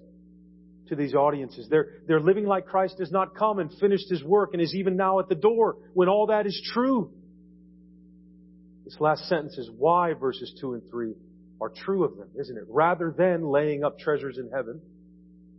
to 0.87 0.95
these 0.95 1.15
audiences. 1.15 1.67
They're, 1.69 1.87
they're 2.07 2.19
living 2.19 2.45
like 2.45 2.67
Christ 2.67 2.97
has 2.99 3.11
not 3.11 3.35
come 3.35 3.59
and 3.59 3.71
finished 3.79 4.09
his 4.09 4.23
work 4.23 4.51
and 4.53 4.61
is 4.61 4.75
even 4.75 4.95
now 4.95 5.19
at 5.19 5.29
the 5.29 5.35
door 5.35 5.77
when 5.93 6.07
all 6.07 6.27
that 6.27 6.45
is 6.45 6.61
true. 6.73 7.11
This 8.83 8.95
last 8.99 9.27
sentence 9.27 9.57
is 9.57 9.69
why 9.75 10.13
verses 10.13 10.53
2 10.61 10.73
and 10.73 10.83
3 10.89 11.15
are 11.59 11.69
true 11.69 12.03
of 12.03 12.17
them, 12.17 12.29
isn't 12.39 12.55
it? 12.55 12.65
Rather 12.67 13.13
than 13.17 13.43
laying 13.43 13.83
up 13.83 13.97
treasures 13.97 14.37
in 14.37 14.51
heaven 14.51 14.79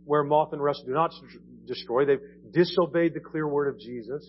where 0.05 0.23
moth 0.23 0.53
and 0.53 0.63
rust 0.63 0.83
do 0.85 0.93
not 0.93 1.11
destroy, 1.67 2.05
they've 2.05 2.19
disobeyed 2.51 3.13
the 3.13 3.19
clear 3.19 3.47
word 3.47 3.67
of 3.67 3.79
Jesus. 3.79 4.27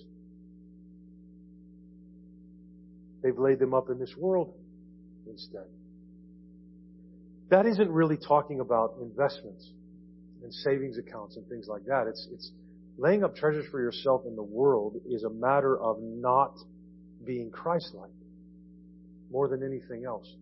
They've 3.23 3.39
laid 3.39 3.59
them 3.59 3.75
up 3.75 3.89
in 3.91 3.99
this 3.99 4.15
world 4.17 4.55
instead. 5.29 5.67
That 7.51 7.67
isn't 7.67 7.91
really 7.91 8.17
talking 8.17 8.61
about 8.61 8.97
investments 9.01 9.69
and 10.43 10.53
savings 10.53 10.99
accounts 10.99 11.37
and 11.37 11.47
things 11.49 11.67
like 11.69 11.85
that. 11.87 12.07
It's, 12.09 12.29
it's 12.33 12.53
laying 12.99 13.25
up 13.25 13.35
treasures 13.35 13.65
for 13.71 13.81
yourself 13.81 14.23
in 14.27 14.37
the 14.37 14.43
world 14.43 14.97
is 15.09 15.25
a 15.25 15.31
matter 15.31 15.79
of 15.79 15.97
not 16.01 16.55
being 17.25 17.51
Christ-like 17.51 18.11
more 19.31 19.49
than 19.49 19.63
anything 19.63 20.05
else. 20.05 20.33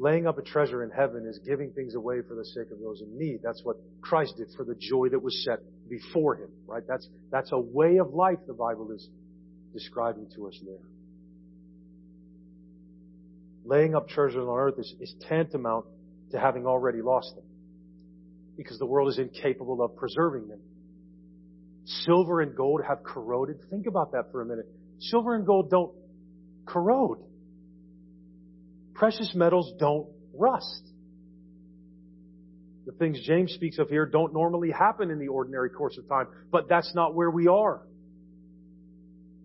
Laying 0.00 0.26
up 0.26 0.38
a 0.38 0.42
treasure 0.42 0.82
in 0.82 0.88
heaven 0.88 1.26
is 1.28 1.38
giving 1.46 1.72
things 1.72 1.94
away 1.94 2.22
for 2.26 2.34
the 2.34 2.44
sake 2.46 2.72
of 2.72 2.80
those 2.80 3.02
in 3.02 3.18
need. 3.18 3.40
That's 3.42 3.60
what 3.64 3.76
Christ 4.00 4.32
did 4.38 4.48
for 4.56 4.64
the 4.64 4.74
joy 4.74 5.10
that 5.10 5.22
was 5.22 5.44
set 5.44 5.58
before 5.90 6.36
him, 6.36 6.48
right? 6.66 6.82
That's, 6.88 7.06
that's 7.30 7.52
a 7.52 7.60
way 7.60 7.98
of 7.98 8.14
life 8.14 8.38
the 8.46 8.54
Bible 8.54 8.92
is 8.92 9.06
describing 9.74 10.30
to 10.36 10.48
us 10.48 10.58
there. 10.64 10.88
Laying 13.66 13.94
up 13.94 14.08
treasures 14.08 14.38
on 14.38 14.58
earth 14.58 14.78
is, 14.78 14.94
is 15.00 15.14
tantamount 15.28 15.84
to 16.30 16.40
having 16.40 16.64
already 16.64 17.02
lost 17.02 17.34
them 17.34 17.44
because 18.56 18.78
the 18.78 18.86
world 18.86 19.10
is 19.10 19.18
incapable 19.18 19.82
of 19.82 19.96
preserving 19.96 20.48
them. 20.48 20.60
Silver 22.06 22.40
and 22.40 22.56
gold 22.56 22.80
have 22.88 23.02
corroded. 23.04 23.58
Think 23.68 23.86
about 23.86 24.12
that 24.12 24.32
for 24.32 24.40
a 24.40 24.46
minute. 24.46 24.66
Silver 24.98 25.34
and 25.34 25.44
gold 25.44 25.68
don't 25.68 25.92
corrode. 26.64 27.18
Precious 29.00 29.32
metals 29.34 29.72
don't 29.78 30.08
rust. 30.34 30.82
The 32.84 32.92
things 32.92 33.18
James 33.24 33.50
speaks 33.52 33.78
of 33.78 33.88
here 33.88 34.04
don't 34.04 34.34
normally 34.34 34.70
happen 34.70 35.10
in 35.10 35.18
the 35.18 35.28
ordinary 35.28 35.70
course 35.70 35.96
of 35.96 36.06
time, 36.06 36.26
but 36.52 36.68
that's 36.68 36.94
not 36.94 37.14
where 37.14 37.30
we 37.30 37.48
are. 37.48 37.80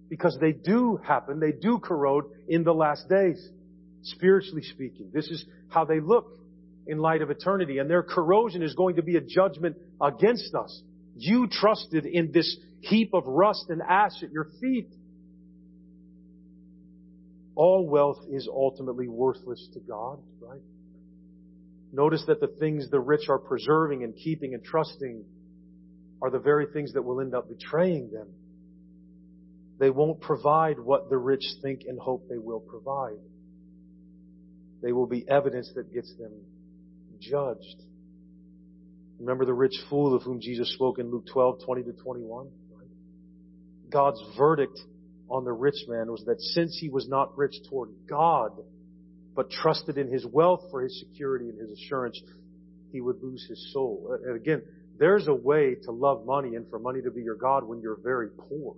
Because 0.09 0.37
they 0.41 0.51
do 0.51 0.99
happen, 1.07 1.39
they 1.39 1.53
do 1.53 1.79
corrode 1.79 2.25
in 2.49 2.65
the 2.65 2.73
last 2.73 3.07
days, 3.07 3.49
spiritually 4.01 4.61
speaking. 4.61 5.09
This 5.13 5.27
is 5.27 5.45
how 5.69 5.85
they 5.85 6.01
look 6.01 6.37
in 6.85 6.97
light 6.97 7.21
of 7.21 7.29
eternity, 7.29 7.77
and 7.77 7.89
their 7.89 8.03
corrosion 8.03 8.61
is 8.61 8.75
going 8.75 8.97
to 8.97 9.03
be 9.03 9.15
a 9.15 9.21
judgment 9.21 9.77
against 10.01 10.53
us. 10.53 10.81
You 11.15 11.47
trusted 11.49 12.05
in 12.05 12.33
this 12.33 12.57
heap 12.81 13.13
of 13.13 13.25
rust 13.25 13.67
and 13.69 13.81
ash 13.81 14.21
at 14.21 14.33
your 14.33 14.49
feet. 14.59 14.89
All 17.55 17.87
wealth 17.87 18.19
is 18.29 18.47
ultimately 18.51 19.07
worthless 19.07 19.69
to 19.73 19.79
God, 19.79 20.19
right? 20.41 20.61
Notice 21.93 22.23
that 22.27 22.41
the 22.41 22.53
things 22.59 22.89
the 22.89 22.99
rich 22.99 23.29
are 23.29 23.39
preserving 23.39 24.03
and 24.03 24.13
keeping 24.15 24.53
and 24.53 24.63
trusting 24.63 25.23
are 26.21 26.29
the 26.29 26.39
very 26.39 26.67
things 26.73 26.93
that 26.93 27.01
will 27.01 27.21
end 27.21 27.33
up 27.33 27.47
betraying 27.47 28.11
them. 28.11 28.27
They 29.79 29.89
won't 29.89 30.21
provide 30.21 30.79
what 30.79 31.09
the 31.09 31.17
rich 31.17 31.43
think 31.61 31.81
and 31.87 31.99
hope 31.99 32.27
they 32.29 32.37
will 32.37 32.59
provide. 32.59 33.19
They 34.81 34.91
will 34.91 35.07
be 35.07 35.25
evidence 35.29 35.71
that 35.75 35.93
gets 35.93 36.13
them 36.17 36.31
judged. 37.19 37.81
Remember 39.19 39.45
the 39.45 39.53
rich 39.53 39.75
fool 39.89 40.13
of 40.13 40.23
whom 40.23 40.41
Jesus 40.41 40.73
spoke 40.73 40.99
in 40.99 41.09
Luke 41.09 41.25
12, 41.31 41.59
20 41.65 41.83
to 41.83 41.93
21? 41.93 42.49
God's 43.89 44.21
verdict 44.37 44.77
on 45.29 45.43
the 45.43 45.51
rich 45.51 45.87
man 45.87 46.11
was 46.11 46.23
that 46.25 46.39
since 46.39 46.77
he 46.79 46.89
was 46.89 47.07
not 47.07 47.37
rich 47.37 47.55
toward 47.69 47.89
God, 48.07 48.51
but 49.35 49.49
trusted 49.49 49.97
in 49.97 50.11
his 50.11 50.25
wealth 50.25 50.61
for 50.71 50.81
his 50.81 50.99
security 50.99 51.49
and 51.49 51.59
his 51.59 51.71
assurance, 51.71 52.19
he 52.91 53.01
would 53.01 53.21
lose 53.21 53.45
his 53.49 53.71
soul. 53.73 54.17
And 54.23 54.35
again, 54.35 54.61
there's 54.97 55.27
a 55.27 55.33
way 55.33 55.75
to 55.83 55.91
love 55.91 56.25
money 56.25 56.55
and 56.55 56.69
for 56.69 56.79
money 56.79 57.01
to 57.01 57.11
be 57.11 57.21
your 57.21 57.35
God 57.35 57.67
when 57.67 57.81
you're 57.81 57.99
very 58.01 58.29
poor. 58.29 58.75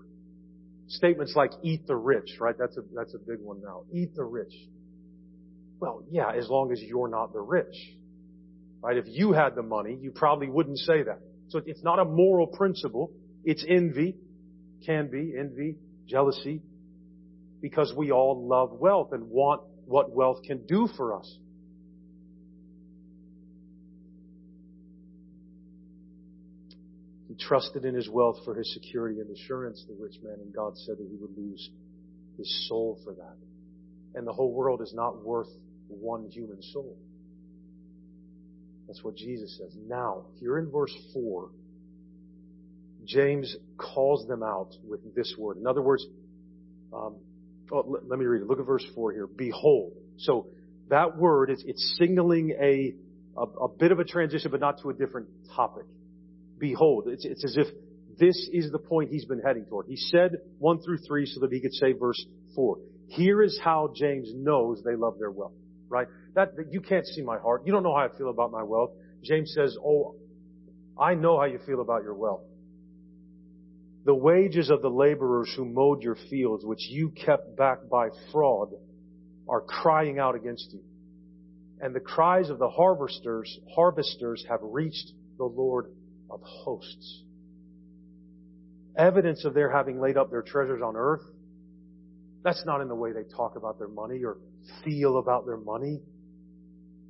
Statements 0.88 1.34
like 1.36 1.52
eat 1.64 1.86
the 1.86 1.96
rich, 1.96 2.38
right? 2.40 2.56
That's 2.58 2.78
a, 2.78 2.82
that's 2.96 3.14
a 3.14 3.20
big 3.20 3.40
one 3.40 3.62
now. 3.62 3.84
Eat 3.92 4.16
the 4.16 4.24
rich. 4.24 4.54
Well, 5.80 6.04
yeah, 6.10 6.32
as 6.32 6.50
long 6.50 6.72
as 6.72 6.82
you're 6.82 7.10
not 7.10 7.34
the 7.34 7.42
rich. 7.42 7.76
Right? 8.82 8.98
If 8.98 9.06
you 9.08 9.34
had 9.34 9.56
the 9.56 9.64
money, 9.64 9.98
you 10.00 10.12
probably 10.12 10.48
wouldn't 10.48 10.80
say 10.80 11.04
that. 11.04 11.20
So 11.50 11.62
it's 11.66 11.84
not 11.84 12.00
a 12.00 12.06
moral 12.06 12.48
principle. 12.48 13.12
It's 13.44 13.66
envy. 13.68 14.16
Can 14.86 15.10
be 15.10 15.34
envy, 15.38 15.76
jealousy. 16.08 16.62
Because 17.62 17.94
we 17.96 18.12
all 18.12 18.48
love 18.48 18.72
wealth 18.72 19.14
and 19.14 19.30
want 19.30 19.62
what 19.86 20.12
wealth 20.12 20.44
can 20.44 20.66
do 20.66 20.88
for 20.96 21.18
us. 21.18 21.38
He 27.28 27.36
trusted 27.36 27.84
in 27.84 27.96
his 27.96 28.10
wealth 28.10 28.38
for 28.46 28.56
his 28.56 28.74
security 28.74 29.20
and 29.20 29.30
assurance, 29.36 29.84
the 29.88 29.96
rich 30.00 30.16
man, 30.24 30.36
and 30.40 30.54
God 30.54 30.78
said 30.78 30.98
that 30.98 31.08
he 31.10 31.18
would 31.20 31.36
lose 31.38 31.70
his 32.38 32.68
soul 32.70 33.00
for 33.04 33.14
that. 33.14 33.36
And 34.16 34.26
the 34.26 34.34
whole 34.34 34.54
world 34.54 34.82
is 34.82 34.94
not 34.94 35.26
worth 35.26 35.50
one 35.88 36.30
human 36.30 36.62
soul. 36.62 36.98
That's 38.88 39.04
what 39.04 39.16
Jesus 39.16 39.58
says. 39.58 39.76
Now, 39.88 40.26
here 40.40 40.58
in 40.58 40.72
verse 40.72 40.94
4, 41.14 41.50
James 43.08 43.56
calls 43.78 44.28
them 44.28 44.44
out 44.44 44.70
with 44.88 45.16
this 45.16 45.34
word. 45.38 45.58
In 45.58 45.66
other 45.66 45.82
words, 45.82 46.06
um, 46.94 47.16
oh, 47.72 48.00
let, 48.06 48.20
me 48.20 48.26
read 48.26 48.42
it. 48.42 48.48
Look 48.48 48.60
at 48.60 48.66
verse 48.66 48.86
4 48.94 49.14
here. 49.14 49.28
Behold. 49.28 49.94
So 50.18 50.48
that 50.90 51.18
word, 51.18 51.50
is 51.50 51.64
it's 51.66 51.96
signaling 51.98 52.56
a, 52.62 52.94
a, 53.40 53.44
a, 53.64 53.68
bit 53.68 53.92
of 53.92 54.00
a 54.00 54.04
transition, 54.04 54.52
but 54.52 54.60
not 54.60 54.82
to 54.82 54.90
a 54.90 54.94
different 54.94 55.28
topic. 55.56 55.86
Behold. 56.58 57.08
It's, 57.08 57.26
it's 57.26 57.46
as 57.46 57.58
if 57.58 57.68
this 58.20 58.50
is 58.52 58.72
the 58.72 58.80
point 58.80 59.12
he's 59.12 59.26
been 59.26 59.42
heading 59.42 59.66
toward. 59.66 59.88
He 59.88 59.96
said 59.96 60.32
1 60.60 60.82
through 60.82 61.00
3 61.08 61.26
so 61.28 61.40
that 61.42 61.52
he 61.52 61.62
could 61.62 61.74
say 61.74 61.94
verse 61.94 62.24
4. 62.56 62.78
Here 63.08 63.42
is 63.42 63.60
how 63.64 63.94
James 63.96 64.32
knows 64.36 64.82
they 64.84 64.96
love 64.96 65.18
their 65.18 65.32
wealth 65.32 65.54
right? 65.90 66.08
That, 66.36 66.56
that 66.58 66.72
you 66.72 66.82
can't 66.82 67.06
see 67.06 67.22
my 67.22 67.38
heart. 67.38 67.64
You 67.66 67.72
don't 67.72 67.84
know 67.84 67.96
how 67.96 68.06
I 68.06 68.18
feel 68.18 68.30
about 68.30 68.52
my 68.52 68.64
wealth. 68.64 68.92
James 69.24 69.54
says, 69.54 69.78
Oh, 69.84 70.16
I 71.00 71.14
know 71.14 71.40
how 71.40 71.46
you 71.46 71.60
feel 71.66 71.82
about 71.82 72.04
your 72.04 72.14
wealth. 72.14 72.42
The 74.08 74.16
wages 74.16 74.70
of 74.70 74.82
the 74.82 74.90
laborers 74.90 75.54
who 75.58 75.66
mowed 75.66 76.02
your 76.02 76.16
fields, 76.30 76.64
which 76.64 76.88
you 76.90 77.10
kept 77.10 77.58
back 77.58 77.80
by 77.92 78.08
fraud, 78.32 78.70
are 79.50 79.60
crying 79.60 80.18
out 80.18 80.34
against 80.34 80.72
you. 80.72 80.80
And 81.82 81.94
the 81.94 82.00
cries 82.00 82.50
of 82.50 82.58
the 82.58 82.70
harvesters, 82.70 83.60
harvesters 83.76 84.46
have 84.50 84.62
reached 84.64 85.12
the 85.38 85.44
Lord 85.44 85.92
of 86.30 86.40
hosts. 86.42 87.24
Evidence 88.98 89.44
of 89.44 89.54
their 89.54 89.70
having 89.70 90.00
laid 90.00 90.16
up 90.16 90.32
their 90.32 90.42
treasures 90.42 90.82
on 90.82 90.96
earth. 90.96 91.26
That's 92.46 92.64
not 92.66 92.80
in 92.80 92.88
the 92.88 92.96
way 92.96 93.12
they 93.12 93.26
talk 93.36 93.58
about 93.58 93.78
their 93.78 93.90
money 93.90 94.24
or 94.24 94.38
feel 94.86 95.18
about 95.18 95.46
their 95.46 95.58
money. 95.58 96.00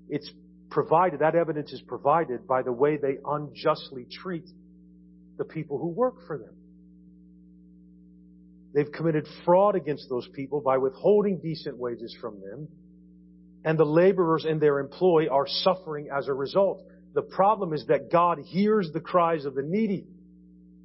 It's 0.10 0.32
provided, 0.72 1.20
that 1.20 1.36
evidence 1.36 1.72
is 1.72 1.82
provided 1.82 2.48
by 2.48 2.63
the 2.63 2.74
way 2.74 2.98
they 2.98 3.18
unjustly 3.24 4.08
treat 4.12 4.50
the 5.38 5.46
people 5.46 5.77
who 5.77 5.89
work 5.89 6.16
for 6.25 6.39
them. 6.39 6.56
They've 8.74 8.91
committed 8.91 9.25
fraud 9.45 9.75
against 9.75 10.09
those 10.09 10.27
people 10.33 10.62
by 10.62 10.77
withholding 10.77 11.39
decent 11.39 11.77
wages 11.77 12.15
from 12.19 12.41
them, 12.41 12.67
and 13.63 13.77
the 13.77 13.86
laborers 13.86 14.45
in 14.45 14.59
their 14.59 14.79
employ 14.79 15.27
are 15.29 15.47
suffering 15.47 16.09
as 16.15 16.27
a 16.27 16.33
result. 16.33 16.83
The 17.13 17.21
problem 17.21 17.74
is 17.74 17.86
that 17.88 18.12
God 18.12 18.39
hears 18.39 18.91
the 18.93 19.00
cries 19.00 19.45
of 19.45 19.55
the 19.55 19.63
needy 19.63 20.05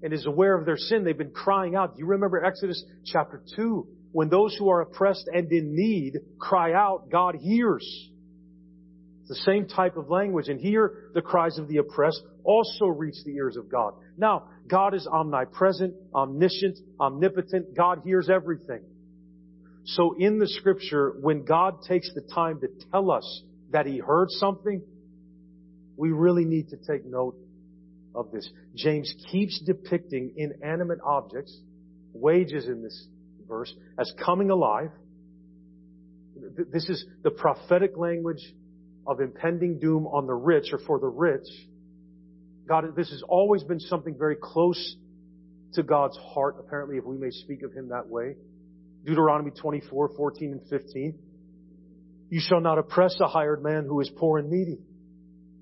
and 0.02 0.12
is 0.12 0.26
aware 0.26 0.56
of 0.58 0.64
their 0.64 0.76
sin. 0.76 1.04
They've 1.04 1.16
been 1.16 1.30
crying 1.30 1.76
out. 1.76 1.94
Do 1.94 2.00
you 2.00 2.06
remember 2.06 2.44
Exodus 2.44 2.82
chapter 3.04 3.42
2? 3.56 3.86
When 4.12 4.28
those 4.28 4.56
who 4.58 4.68
are 4.68 4.80
oppressed 4.80 5.28
and 5.32 5.50
in 5.52 5.74
need 5.74 6.18
cry 6.38 6.72
out, 6.72 7.10
God 7.10 7.36
hears. 7.36 7.86
It's 9.20 9.28
the 9.28 9.44
same 9.52 9.66
type 9.68 9.96
of 9.96 10.10
language. 10.10 10.48
And 10.48 10.60
here, 10.60 11.10
the 11.14 11.22
cries 11.22 11.58
of 11.58 11.68
the 11.68 11.78
oppressed 11.78 12.22
also 12.44 12.86
reach 12.86 13.16
the 13.24 13.34
ears 13.36 13.56
of 13.56 13.70
God. 13.70 13.94
Now, 14.16 14.48
God 14.66 14.94
is 14.94 15.06
omnipresent, 15.06 15.94
omniscient, 16.14 16.78
omnipotent. 17.00 17.76
God 17.76 18.02
hears 18.04 18.30
everything. 18.30 18.82
So 19.84 20.14
in 20.18 20.38
the 20.38 20.46
scripture, 20.46 21.14
when 21.20 21.44
God 21.44 21.82
takes 21.86 22.10
the 22.14 22.22
time 22.34 22.60
to 22.60 22.68
tell 22.90 23.10
us 23.10 23.42
that 23.70 23.86
He 23.86 23.98
heard 23.98 24.28
something, 24.30 24.82
we 25.96 26.10
really 26.10 26.44
need 26.44 26.68
to 26.70 26.76
take 26.76 27.04
note 27.04 27.36
of 28.14 28.30
this. 28.30 28.48
James 28.74 29.12
keeps 29.30 29.60
depicting 29.60 30.34
inanimate 30.36 31.00
objects, 31.04 31.56
wages 32.12 32.66
in 32.66 32.82
this 32.82 33.06
verse, 33.48 33.74
as 33.98 34.12
coming 34.24 34.50
alive. 34.50 34.90
This 36.72 36.88
is 36.88 37.04
the 37.22 37.30
prophetic 37.30 37.96
language 37.96 38.54
of 39.06 39.20
impending 39.20 39.78
doom 39.78 40.06
on 40.06 40.26
the 40.26 40.34
rich 40.34 40.72
or 40.72 40.78
for 40.86 40.98
the 40.98 41.08
rich. 41.08 41.46
God, 42.68 42.84
this 42.96 43.10
has 43.10 43.22
always 43.28 43.62
been 43.64 43.80
something 43.80 44.16
very 44.16 44.36
close 44.40 44.96
to 45.74 45.82
God's 45.82 46.16
heart, 46.18 46.56
apparently, 46.58 46.96
if 46.96 47.04
we 47.04 47.16
may 47.16 47.30
speak 47.30 47.62
of 47.62 47.72
Him 47.72 47.88
that 47.88 48.08
way. 48.08 48.36
Deuteronomy 49.04 49.50
24, 49.50 50.10
14 50.16 50.52
and 50.52 50.60
15. 50.68 51.18
You 52.30 52.40
shall 52.40 52.60
not 52.60 52.78
oppress 52.78 53.18
a 53.20 53.26
hired 53.26 53.62
man 53.62 53.84
who 53.84 54.00
is 54.00 54.10
poor 54.16 54.38
and 54.38 54.48
needy, 54.50 54.78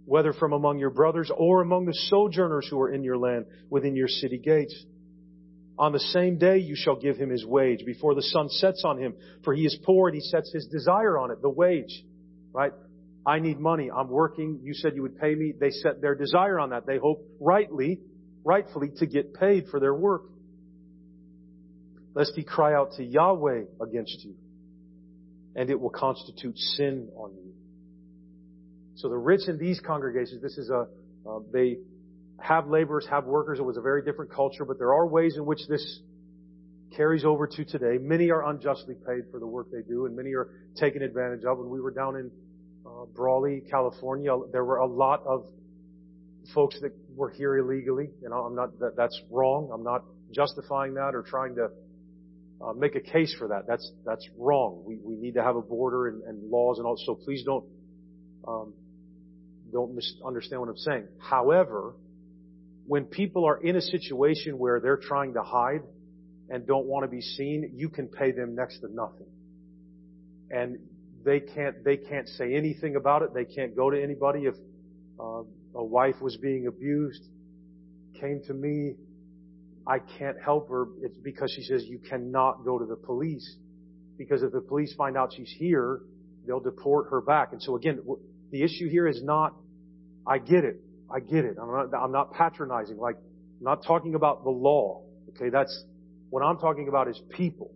whether 0.05 0.33
from 0.33 0.53
among 0.53 0.79
your 0.79 0.91
brothers 0.91 1.31
or 1.35 1.63
among 1.63 1.87
the 1.87 1.95
sojourners 1.95 2.69
who 2.71 2.81
are 2.81 2.93
in 2.93 3.03
your 3.03 3.17
land 3.17 3.47
within 3.71 3.97
your 3.97 4.09
city 4.09 4.39
gates. 4.39 4.85
On 5.79 5.93
the 5.93 5.99
same 5.99 6.37
day 6.37 6.59
you 6.59 6.77
shall 6.77 6.97
give 6.97 7.17
him 7.17 7.31
his 7.31 7.45
wage 7.45 7.85
before 7.87 8.15
the 8.15 8.23
sun 8.23 8.51
sets 8.51 8.83
on 8.85 8.99
him, 8.99 9.15
for 9.43 9.55
he 9.55 9.65
is 9.65 9.79
poor 9.85 10.09
and 10.09 10.15
he 10.15 10.21
sets 10.21 10.53
his 10.53 10.67
desire 10.67 11.19
on 11.19 11.31
it, 11.31 11.41
the 11.41 11.49
wage, 11.49 12.05
right? 12.53 12.73
I 13.27 13.39
need 13.39 13.59
money. 13.59 13.91
I'm 13.91 14.09
working. 14.09 14.61
You 14.63 14.75
said 14.75 14.95
you 14.95 15.03
would 15.03 15.19
pay 15.19 15.35
me. 15.35 15.53
They 15.59 15.71
set 15.71 16.01
their 16.01 16.15
desire 16.15 16.59
on 16.59 16.71
that. 16.71 16.87
They 16.87 16.99
hope 16.99 17.23
rightly, 17.39 18.01
rightfully 18.45 18.91
to 18.97 19.07
get 19.07 19.35
paid 19.35 19.67
for 19.71 19.79
their 19.79 19.95
work. 19.95 20.23
Lest 22.15 22.33
he 22.35 22.43
cry 22.43 22.75
out 22.75 22.93
to 22.97 23.05
Yahweh 23.05 23.63
against 23.81 24.25
you, 24.25 24.35
and 25.55 25.71
it 25.71 25.79
will 25.79 25.91
constitute 25.91 26.59
sin 26.59 27.09
on 27.15 27.35
you. 27.35 27.53
So 28.97 29.09
the 29.09 29.17
rich 29.17 29.49
in 29.49 29.59
these 29.59 29.81
congregations, 29.81 30.43
this 30.43 30.59
is 30.59 30.71
a, 30.71 30.87
uh, 31.29 31.39
they 31.53 31.77
have 32.41 32.69
laborers, 32.69 33.07
have 33.11 33.27
workers. 33.27 33.59
It 33.59 33.63
was 33.63 33.77
a 33.77 33.81
very 33.81 34.03
different 34.03 34.33
culture, 34.33 34.65
but 34.65 34.79
there 34.79 34.93
are 34.93 35.07
ways 35.07 35.37
in 35.37 35.45
which 35.45 35.61
this 35.69 36.01
carries 36.97 37.25
over 37.25 37.47
to 37.47 37.65
today. 37.65 37.99
Many 38.01 38.31
are 38.31 38.51
unjustly 38.51 38.95
paid 39.07 39.25
for 39.31 39.39
the 39.39 39.47
work 39.47 39.69
they 39.71 39.83
do, 39.89 40.07
and 40.07 40.17
many 40.17 40.35
are 40.35 40.49
taken 40.77 41.03
advantage 41.03 41.45
of. 41.45 41.59
When 41.59 41.71
we 41.71 41.81
were 41.81 41.93
down 41.93 42.17
in 42.17 42.31
uh, 42.87 43.05
Brawley, 43.15 43.63
California, 43.71 44.37
there 44.53 44.65
were 44.65 44.79
a 44.79 44.87
lot 44.87 45.23
of 45.27 45.47
folks 46.55 46.81
that 46.81 46.93
were 47.15 47.31
here 47.31 47.57
illegally. 47.59 48.11
You 48.23 48.29
know, 48.31 48.39
I'm 48.45 48.55
not 48.55 48.79
that, 48.81 48.97
that's 48.97 49.19
wrong. 49.31 49.71
I'm 49.73 49.83
not 49.83 50.05
justifying 50.33 50.95
that 50.95 51.15
or 51.15 51.23
trying 51.23 51.57
to 51.57 51.69
uh, 52.63 52.73
make 52.73 52.95
a 52.95 53.01
case 53.01 53.35
for 53.39 53.49
that. 53.49 53.67
That's 53.67 53.91
that's 54.05 54.27
wrong. 54.37 54.83
We 54.85 54.99
we 55.03 55.17
need 55.17 55.35
to 55.35 55.43
have 55.43 55.57
a 55.57 55.63
border 55.63 56.09
and, 56.09 56.23
and 56.25 56.51
laws 56.51 56.79
and 56.79 56.87
all. 56.87 56.97
So 57.05 57.15
please 57.15 57.43
don't 57.45 57.65
um, 58.47 58.75
don't 59.73 59.95
misunderstand 59.95 60.61
what 60.61 60.69
I'm 60.71 60.77
saying. 60.77 61.09
However, 61.19 61.95
when 62.87 63.05
people 63.05 63.45
are 63.45 63.59
in 63.59 63.77
a 63.77 63.81
situation 63.81 64.59
where 64.59 64.81
they're 64.81 64.97
trying 64.97 65.35
to 65.35 65.43
hide 65.43 65.83
and 66.49 66.67
don't 66.67 66.87
want 66.87 67.05
to 67.05 67.09
be 67.09 67.21
seen, 67.21 67.73
you 67.77 67.89
can 67.89 68.09
pay 68.09 68.33
them 68.33 68.55
next 68.57 68.81
to 68.81 68.93
nothing. 68.93 69.29
And 70.51 70.79
they 71.25 71.41
can't 71.41 71.85
they 71.85 71.97
can't 71.97 72.29
say 72.29 72.55
anything 72.55 72.97
about 72.97 73.23
it. 73.23 73.35
They 73.35 73.45
can't 73.45 73.77
go 73.77 73.91
to 73.91 74.03
anybody 74.03 74.41
if 74.47 74.55
uh, 75.19 75.43
a 75.75 75.85
wife 75.85 76.21
was 76.21 76.37
being 76.37 76.67
abused, 76.67 77.23
came 78.21 78.41
to 78.47 78.55
me. 78.55 78.95
I 79.87 79.99
can't 80.19 80.37
help 80.43 80.69
her. 80.69 80.87
It's 81.03 81.17
because 81.19 81.53
she 81.55 81.63
says 81.63 81.85
you 81.85 81.99
cannot 81.99 82.65
go 82.65 82.79
to 82.79 82.87
the 82.87 82.97
police 82.97 83.57
because 84.19 84.43
if 84.43 84.53
the 84.53 84.61
police 84.61 84.95
find 84.95 85.17
out 85.17 85.33
she's 85.35 85.53
here, 85.59 86.01
they'll 86.47 86.61
deport 86.61 87.11
her 87.11 87.21
back. 87.21 87.53
And 87.53 87.63
so 87.63 87.77
again, 87.77 88.01
the 88.51 88.63
issue 88.63 88.89
here 88.89 89.07
is 89.07 89.23
not. 89.23 89.55
I 90.27 90.39
get 90.39 90.65
it. 90.65 90.81
I 91.13 91.21
get 91.21 91.45
it. 91.45 91.57
I'm 91.61 91.71
not, 91.71 91.99
I'm 91.99 92.13
not 92.13 92.33
patronizing. 92.33 92.99
Like, 92.99 93.17
I'm 93.17 93.65
not 93.65 93.85
talking 93.85 94.15
about 94.15 94.45
the 94.45 94.51
law. 94.51 95.03
Okay, 95.31 95.49
that's 95.51 95.85
what 96.29 96.43
I'm 96.43 96.59
talking 96.59 96.89
about 96.89 97.09
is 97.09 97.21
people. 97.31 97.73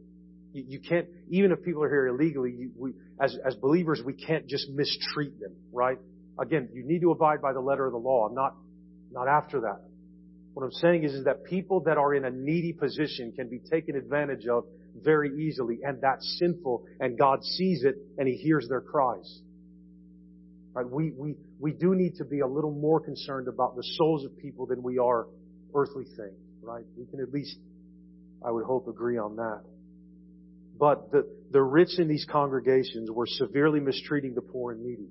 You, 0.55 0.79
can't, 0.79 1.09
even 1.31 1.51
if 1.51 1.65
people 1.65 1.83
are 1.83 1.89
here 1.89 2.07
illegally, 2.07 2.53
you, 2.57 2.71
we, 2.79 2.93
as, 3.21 3.37
as 3.45 3.57
believers, 3.57 4.01
we 4.07 4.13
can't 4.13 4.47
just 4.47 4.69
mistreat 4.71 5.41
them, 5.41 5.53
right? 5.73 5.99
Again, 6.41 6.69
you 6.73 6.85
need 6.87 7.01
to 7.01 7.11
abide 7.11 7.43
by 7.43 7.53
the 7.53 7.61
letter 7.61 7.85
of 7.85 7.93
the 7.93 7.99
law. 7.99 8.29
I'm 8.29 8.37
not, 8.37 8.55
not 9.11 9.27
after 9.27 9.63
that. 9.63 9.81
What 10.53 10.63
I'm 10.63 10.71
saying 10.71 11.03
is, 11.03 11.13
is 11.13 11.25
that 11.25 11.45
people 11.45 11.81
that 11.87 11.99
are 11.99 12.15
in 12.15 12.25
a 12.25 12.31
needy 12.31 12.73
position 12.73 13.33
can 13.33 13.49
be 13.49 13.59
taken 13.59 13.97
advantage 13.97 14.47
of 14.47 14.65
very 14.95 15.45
easily, 15.45 15.81
and 15.83 16.01
that's 16.01 16.39
sinful, 16.39 16.85
and 17.01 17.19
God 17.19 17.43
sees 17.43 17.83
it, 17.83 17.97
and 18.17 18.29
He 18.29 18.37
hears 18.37 18.69
their 18.69 18.81
cries. 18.81 19.41
Right? 20.73 20.89
We, 20.89 21.11
we, 21.17 21.35
we 21.59 21.73
do 21.73 21.97
need 21.97 22.15
to 22.19 22.25
be 22.25 22.41
a 22.41 22.47
little 22.47 22.71
more 22.71 23.01
concerned 23.01 23.49
about 23.49 23.75
the 23.75 23.83
souls 23.97 24.25
of 24.25 24.39
people 24.39 24.67
than 24.67 24.85
we 24.85 24.99
are 24.99 25.27
earthly 25.75 26.05
things, 26.05 26.39
right? 26.63 26.85
We 26.97 27.07
can 27.07 27.21
at 27.21 27.33
least, 27.33 27.57
I 28.47 28.53
would 28.53 28.65
hope, 28.65 28.87
agree 28.87 29.19
on 29.19 29.35
that. 29.35 29.63
But 30.79 31.13
the, 31.13 31.27
the 31.51 31.63
rich 31.63 31.99
in 31.99 32.09
these 32.09 32.27
congregations 32.31 33.11
were 33.11 33.27
severely 33.27 33.81
mistreating 33.81 34.35
the 34.35 34.41
poor 34.43 34.73
and 34.73 34.83
needy, 34.83 35.09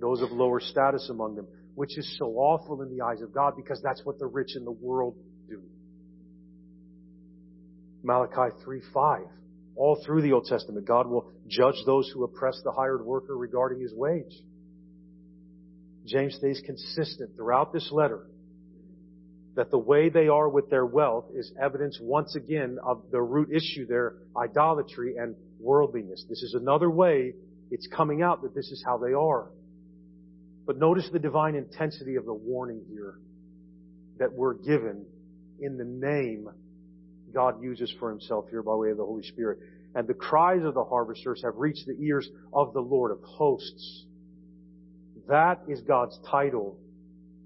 those 0.00 0.22
of 0.22 0.30
lower 0.30 0.60
status 0.60 1.08
among 1.10 1.34
them, 1.34 1.46
which 1.74 1.98
is 1.98 2.16
so 2.18 2.26
awful 2.36 2.82
in 2.82 2.96
the 2.96 3.04
eyes 3.04 3.22
of 3.22 3.32
God 3.32 3.54
because 3.56 3.80
that's 3.82 4.04
what 4.04 4.18
the 4.18 4.26
rich 4.26 4.56
in 4.56 4.64
the 4.64 4.70
world 4.70 5.16
do. 5.48 5.62
Malachi 8.02 8.54
3 8.64 8.82
5. 8.94 9.22
All 9.74 10.02
through 10.06 10.22
the 10.22 10.32
Old 10.32 10.46
Testament, 10.46 10.86
God 10.86 11.08
will 11.08 11.32
judge 11.48 11.76
those 11.84 12.08
who 12.14 12.24
oppress 12.24 12.58
the 12.64 12.72
hired 12.72 13.04
worker 13.04 13.36
regarding 13.36 13.80
his 13.80 13.92
wage. 13.92 14.32
James 16.06 16.36
stays 16.36 16.62
consistent 16.64 17.34
throughout 17.36 17.72
this 17.72 17.90
letter 17.90 18.26
that 19.56 19.70
the 19.70 19.78
way 19.78 20.10
they 20.10 20.28
are 20.28 20.48
with 20.48 20.70
their 20.70 20.86
wealth 20.86 21.24
is 21.34 21.52
evidence 21.60 21.98
once 22.00 22.36
again 22.36 22.78
of 22.84 23.02
the 23.10 23.20
root 23.20 23.48
issue 23.50 23.86
their 23.86 24.14
idolatry 24.36 25.16
and 25.16 25.34
worldliness. 25.58 26.24
This 26.28 26.42
is 26.42 26.54
another 26.54 26.90
way 26.90 27.32
it's 27.70 27.88
coming 27.88 28.22
out 28.22 28.42
that 28.42 28.54
this 28.54 28.70
is 28.70 28.82
how 28.86 28.98
they 28.98 29.14
are. 29.14 29.50
But 30.66 30.76
notice 30.76 31.08
the 31.12 31.18
divine 31.18 31.54
intensity 31.54 32.16
of 32.16 32.26
the 32.26 32.34
warning 32.34 32.84
here 32.88 33.18
that 34.18 34.32
we're 34.32 34.54
given 34.54 35.06
in 35.60 35.78
the 35.78 35.84
name 35.84 36.48
God 37.32 37.62
uses 37.62 37.92
for 37.98 38.10
himself 38.10 38.46
here 38.50 38.62
by 38.62 38.74
way 38.74 38.90
of 38.90 38.98
the 38.98 39.04
Holy 39.04 39.22
Spirit. 39.22 39.58
And 39.94 40.06
the 40.06 40.14
cries 40.14 40.62
of 40.64 40.74
the 40.74 40.84
harvesters 40.84 41.42
have 41.42 41.54
reached 41.56 41.86
the 41.86 41.96
ears 42.04 42.28
of 42.52 42.74
the 42.74 42.80
Lord 42.80 43.10
of 43.10 43.18
hosts. 43.22 44.04
That 45.28 45.62
is 45.66 45.80
God's 45.80 46.18
title 46.30 46.78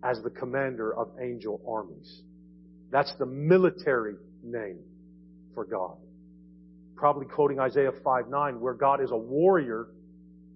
as 0.02 0.20
the 0.22 0.30
commander 0.30 0.94
of 0.94 1.08
angel 1.20 1.60
armies. 1.68 2.22
That's 2.90 3.12
the 3.18 3.26
military 3.26 4.16
name 4.42 4.80
for 5.54 5.64
God. 5.64 5.96
Probably 6.96 7.26
quoting 7.26 7.58
Isaiah 7.58 7.92
5 8.04 8.28
9, 8.28 8.60
where 8.60 8.74
God 8.74 9.02
is 9.02 9.10
a 9.10 9.16
warrior 9.16 9.88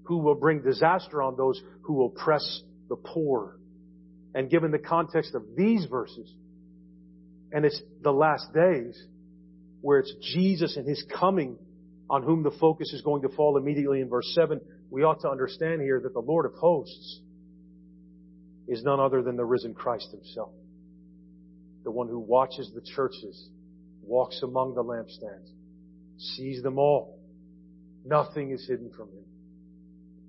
who 0.05 0.19
will 0.19 0.35
bring 0.35 0.63
disaster 0.63 1.23
on 1.23 1.37
those 1.37 1.61
who 1.83 2.05
oppress 2.05 2.63
the 2.89 2.97
poor. 2.97 3.59
And 4.35 4.51
given 4.51 4.71
the 4.71 4.79
context 4.79 5.35
of 5.35 5.43
these 5.57 5.87
verses, 5.87 6.33
and 7.53 7.65
it's 7.65 7.81
the 8.03 8.13
last 8.13 8.53
days, 8.53 9.01
where 9.81 10.01
it's 10.01 10.13
Jesus 10.35 10.77
and 10.77 10.87
His 10.87 11.05
coming 11.19 11.57
on 12.11 12.23
whom 12.23 12.43
the 12.43 12.51
focus 12.51 12.93
is 12.93 13.01
going 13.03 13.23
to 13.23 13.29
fall 13.31 13.57
immediately 13.57 14.01
in 14.01 14.09
verse 14.09 14.31
7, 14.35 14.61
we 14.91 15.03
ought 15.03 15.21
to 15.23 15.29
understand 15.29 15.81
here 15.81 16.01
that 16.03 16.13
the 16.13 16.21
Lord 16.21 16.47
of 16.47 16.53
hosts 16.55 17.21
is 18.69 18.83
none 18.83 19.01
other 19.01 19.23
than 19.23 19.37
the 19.37 19.45
risen 19.45 19.75
Christ 19.75 20.11
himself. 20.11 20.53
The 21.85 21.91
one 21.91 22.09
who 22.09 22.19
watches 22.19 22.71
the 22.75 22.81
churches, 22.81 23.51
walks 24.03 24.41
among 24.43 24.75
the 24.75 24.83
lampstands, 24.83 25.51
sees 26.19 26.63
them 26.63 26.79
all. 26.79 27.21
Nothing 28.05 28.51
is 28.51 28.67
hidden 28.67 28.91
from 28.97 29.09
him. 29.09 29.25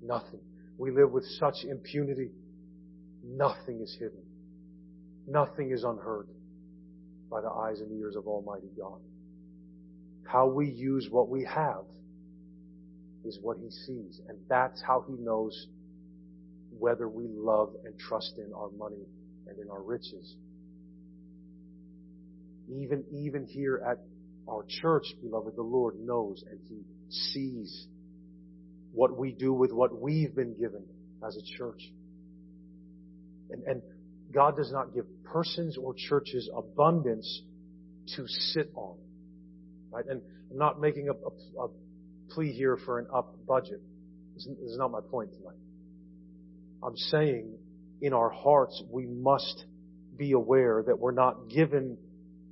Nothing. 0.02 0.40
We 0.78 0.90
live 0.90 1.10
with 1.10 1.24
such 1.38 1.64
impunity. 1.64 2.30
Nothing 3.24 3.80
is 3.80 3.96
hidden. 3.98 4.22
Nothing 5.26 5.72
is 5.72 5.82
unheard 5.82 6.28
by 7.30 7.40
the 7.40 7.50
eyes 7.50 7.80
and 7.80 7.90
ears 7.98 8.16
of 8.16 8.26
Almighty 8.26 8.70
God. 8.78 9.00
How 10.24 10.46
we 10.46 10.68
use 10.68 11.08
what 11.10 11.28
we 11.28 11.44
have 11.44 11.84
is 13.24 13.38
what 13.40 13.56
He 13.58 13.70
sees. 13.70 14.20
And 14.28 14.38
that's 14.48 14.82
how 14.82 15.04
He 15.08 15.14
knows 15.14 15.66
whether 16.78 17.08
we 17.08 17.26
love 17.28 17.74
and 17.84 17.98
trust 17.98 18.34
in 18.38 18.52
our 18.54 18.70
money 18.70 19.04
and 19.46 19.58
in 19.58 19.70
our 19.70 19.82
riches. 19.82 20.34
Even, 22.68 23.04
even 23.12 23.46
here 23.46 23.82
at 23.88 23.98
our 24.48 24.64
church, 24.80 25.04
beloved, 25.22 25.54
the 25.56 25.62
Lord 25.62 25.94
knows 26.00 26.42
and 26.50 26.58
He 26.68 26.82
sees 27.10 27.86
what 28.92 29.16
we 29.16 29.32
do 29.32 29.52
with 29.52 29.72
what 29.72 30.00
we've 30.00 30.34
been 30.34 30.54
given 30.58 30.84
as 31.26 31.36
a 31.36 31.58
church. 31.58 31.80
And, 33.50 33.62
and 33.64 33.82
God 34.32 34.56
does 34.56 34.72
not 34.72 34.94
give 34.94 35.04
persons 35.24 35.76
or 35.76 35.94
churches 35.94 36.50
abundance 36.56 37.42
to 38.16 38.26
sit 38.26 38.70
on. 38.74 38.96
Right? 39.90 40.04
And 40.06 40.20
I'm 40.50 40.58
not 40.58 40.80
making 40.80 41.08
a, 41.08 41.12
a, 41.12 41.64
a 41.64 41.68
plea 42.30 42.52
here 42.52 42.78
for 42.84 42.98
an 42.98 43.06
up 43.14 43.34
budget. 43.46 43.80
This 44.34 44.46
is 44.46 44.76
not 44.78 44.90
my 44.90 45.00
point 45.10 45.32
tonight. 45.32 45.56
I'm 46.82 46.96
saying 46.96 47.56
in 48.00 48.12
our 48.12 48.30
hearts 48.30 48.82
we 48.90 49.06
must 49.06 49.64
be 50.16 50.32
aware 50.32 50.82
that 50.86 50.98
we're 50.98 51.12
not 51.12 51.48
given 51.48 51.98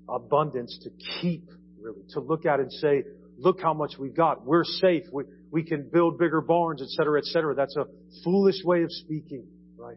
abundance 0.08 0.78
to 0.82 0.90
keep, 1.20 1.48
really, 1.80 2.02
to 2.10 2.20
look 2.20 2.46
at 2.46 2.60
and 2.60 2.72
say, 2.72 3.04
look 3.38 3.60
how 3.60 3.74
much 3.74 3.92
we've 3.98 4.16
got. 4.16 4.44
We're 4.44 4.64
safe. 4.64 5.04
We, 5.12 5.24
we 5.50 5.62
can 5.62 5.88
build 5.92 6.18
bigger 6.18 6.40
barns, 6.40 6.82
etc., 6.82 7.20
etc. 7.20 7.54
That's 7.54 7.76
a 7.76 7.86
foolish 8.22 8.62
way 8.64 8.82
of 8.82 8.90
speaking, 8.90 9.46
right? 9.76 9.96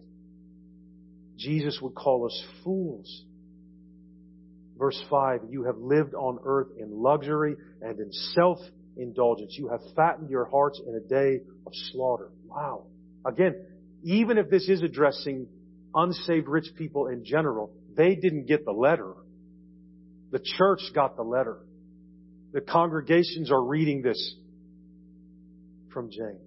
Jesus 1.38 1.80
would 1.82 1.96
call 1.96 2.26
us 2.26 2.44
fools. 2.64 3.24
Verse 4.78 5.02
5, 5.10 5.42
you 5.50 5.64
have 5.64 5.78
lived 5.78 6.14
on 6.14 6.40
earth 6.46 6.68
in 6.78 6.92
luxury 6.92 7.56
and 7.82 8.00
in 8.00 8.12
self-indulgence. 8.12 9.56
You 9.58 9.70
have 9.70 9.82
fattened 9.96 10.30
your 10.30 10.46
hearts 10.46 10.80
in 10.86 10.96
a 10.96 11.00
day 11.00 11.42
of 11.66 11.72
slaughter. 11.92 12.30
Wow. 12.46 12.86
Again, 13.26 13.56
even 14.04 14.38
if 14.38 14.50
this 14.50 14.68
is 14.70 14.82
addressing 14.82 15.48
unsaved 15.94 16.48
rich 16.48 16.68
people 16.78 17.08
in 17.08 17.24
general, 17.26 17.72
they 17.96 18.16
didn't 18.16 18.46
get 18.46 18.66
the 18.66 18.72
letter. 18.72 19.14
The 20.32 20.40
church 20.58 20.82
got 20.94 21.16
the 21.16 21.24
letter. 21.24 21.58
The 22.54 22.62
congregations 22.62 23.52
are 23.52 23.64
reading 23.64 24.02
this 24.02 24.36
from 25.94 26.10
James. 26.10 26.42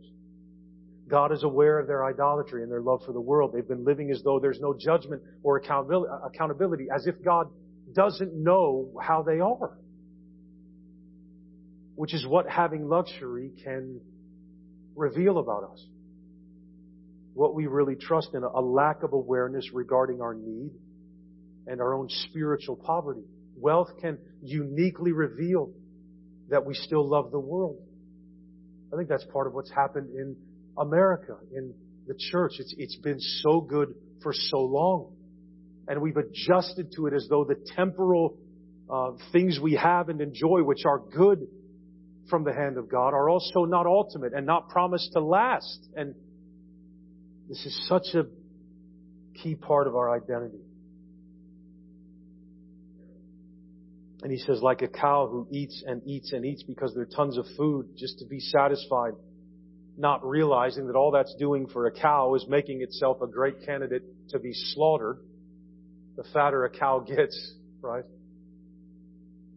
God 1.09 1.33
is 1.33 1.43
aware 1.43 1.81
of 1.81 1.89
their 1.89 2.05
idolatry 2.05 2.63
and 2.63 2.71
their 2.71 2.83
love 2.83 3.01
for 3.05 3.13
the 3.13 3.21
world. 3.21 3.53
They've 3.53 3.67
been 3.67 3.85
living 3.85 4.11
as 4.13 4.23
though 4.23 4.39
there's 4.39 4.61
no 4.61 4.75
judgment 4.79 5.23
or 5.43 5.57
accountability, 5.57 6.87
as 6.95 7.07
if 7.07 7.17
God 7.25 7.49
doesn't 7.93 8.33
know 8.33 8.93
how 9.03 9.23
they 9.23 9.41
are. 9.41 9.77
Which 11.97 12.15
is 12.15 12.25
what 12.25 12.49
having 12.49 12.89
luxury 12.89 13.51
can 13.65 14.01
reveal 14.95 15.39
about 15.39 15.65
us. 15.73 15.85
What 17.35 17.55
we 17.55 17.67
really 17.67 17.95
trust 17.95 18.31
in, 18.35 18.43
a 18.43 18.61
lack 18.61 19.03
of 19.03 19.13
awareness 19.13 19.71
regarding 19.73 20.21
our 20.21 20.35
need 20.35 20.71
and 21.67 21.81
our 21.81 21.95
own 21.95 22.09
spiritual 22.09 22.77
poverty. 22.77 23.23
Wealth 23.57 23.91
can 24.01 24.19
uniquely 24.43 25.13
reveal 25.13 25.73
that 26.49 26.65
we 26.65 26.75
still 26.75 27.09
love 27.09 27.31
the 27.31 27.39
world. 27.39 27.79
I 28.93 28.97
think 28.97 29.09
that's 29.09 29.25
part 29.33 29.47
of 29.47 29.55
what's 29.55 29.71
happened 29.71 30.11
in 30.11 30.37
America, 30.77 31.37
in 31.55 31.75
the 32.07 32.15
church. 32.31 32.53
It's, 32.59 32.75
it's 32.77 32.97
been 32.97 33.21
so 33.21 33.61
good 33.61 33.95
for 34.23 34.33
so 34.33 34.59
long. 34.59 35.15
And 35.87 36.01
we've 36.03 36.17
adjusted 36.17 36.93
to 36.97 37.07
it 37.07 37.15
as 37.15 37.27
though 37.31 37.45
the 37.45 37.57
temporal 37.77 38.39
uh, 38.93 39.13
things 39.33 39.61
we 39.61 39.75
have 39.75 40.09
and 40.09 40.21
enjoy, 40.21 40.63
which 40.63 40.85
are 40.85 40.99
good 40.99 41.47
from 42.29 42.45
the 42.45 42.53
hand 42.53 42.77
of 42.79 42.89
God, 42.89 43.15
are 43.15 43.29
also 43.29 43.65
not 43.65 43.87
ultimate 43.87 44.33
and 44.33 44.47
not 44.47 44.69
promised 44.69 45.13
to 45.13 45.21
last. 45.21 45.89
And 45.95 46.15
this 47.51 47.67
is 47.67 47.89
such 47.89 48.15
a 48.15 48.27
key 49.43 49.57
part 49.57 49.89
of 49.89 49.97
our 49.97 50.15
identity. 50.15 50.63
And 54.23 54.31
he 54.31 54.39
says, 54.39 54.63
like 54.63 54.83
a 54.83 54.89
cow 54.89 55.27
who 55.29 55.49
eats 55.51 55.83
and 55.85 56.01
eats 56.07 56.33
and 56.33 56.45
eats 56.45 56.63
because 56.63 56.95
there 56.95 57.03
are 57.03 57.07
tons 57.07 57.37
of 57.37 57.47
food 57.57 57.89
just 57.99 58.21
to 58.21 58.25
be 58.25 58.39
satisfied, 58.39 59.15
not 59.99 60.25
realizing 60.25 60.87
that 60.87 60.95
all 60.95 61.11
that's 61.11 61.35
doing 61.41 61.67
for 61.67 61.89
a 61.89 61.91
cow 61.91 62.37
is 62.37 62.47
making 62.49 62.83
itself 62.83 63.21
a 63.21 63.27
great 63.27 63.67
candidate 63.67 64.05
to 64.29 64.39
be 64.39 64.53
slaughtered. 64.53 65.19
The 66.17 66.25
fatter 66.33 66.65
a 66.65 66.71
cow 66.71 67.01
gets, 67.01 67.55
right? 67.81 68.05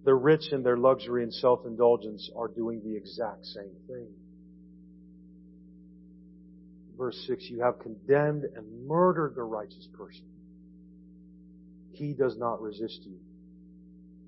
The 0.03 0.15
rich 0.15 0.51
in 0.51 0.63
their 0.63 0.77
luxury 0.77 1.21
and 1.21 1.33
self-indulgence 1.33 2.31
are 2.35 2.47
doing 2.47 2.81
the 2.83 2.95
exact 2.95 3.45
same 3.45 3.75
thing. 3.87 4.07
Verse 6.97 7.21
6, 7.27 7.43
you 7.49 7.61
have 7.61 7.79
condemned 7.79 8.43
and 8.43 8.87
murdered 8.87 9.33
the 9.35 9.43
righteous 9.43 9.87
person. 9.93 10.25
He 11.91 12.13
does 12.13 12.37
not 12.37 12.61
resist 12.61 12.99
you 13.03 13.17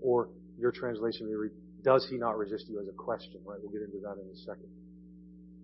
or 0.06 0.30
your 0.58 0.72
translation 0.72 1.28
may 1.28 1.34
read, 1.34 1.52
does 1.84 2.08
he 2.10 2.18
not 2.18 2.38
resist 2.38 2.66
you 2.70 2.80
as 2.80 2.88
a 2.88 2.92
question, 2.92 3.42
right? 3.44 3.58
We'll 3.62 3.72
get 3.72 3.82
into 3.82 4.00
that 4.04 4.22
in 4.22 4.30
a 4.32 4.38
second. 4.46 4.70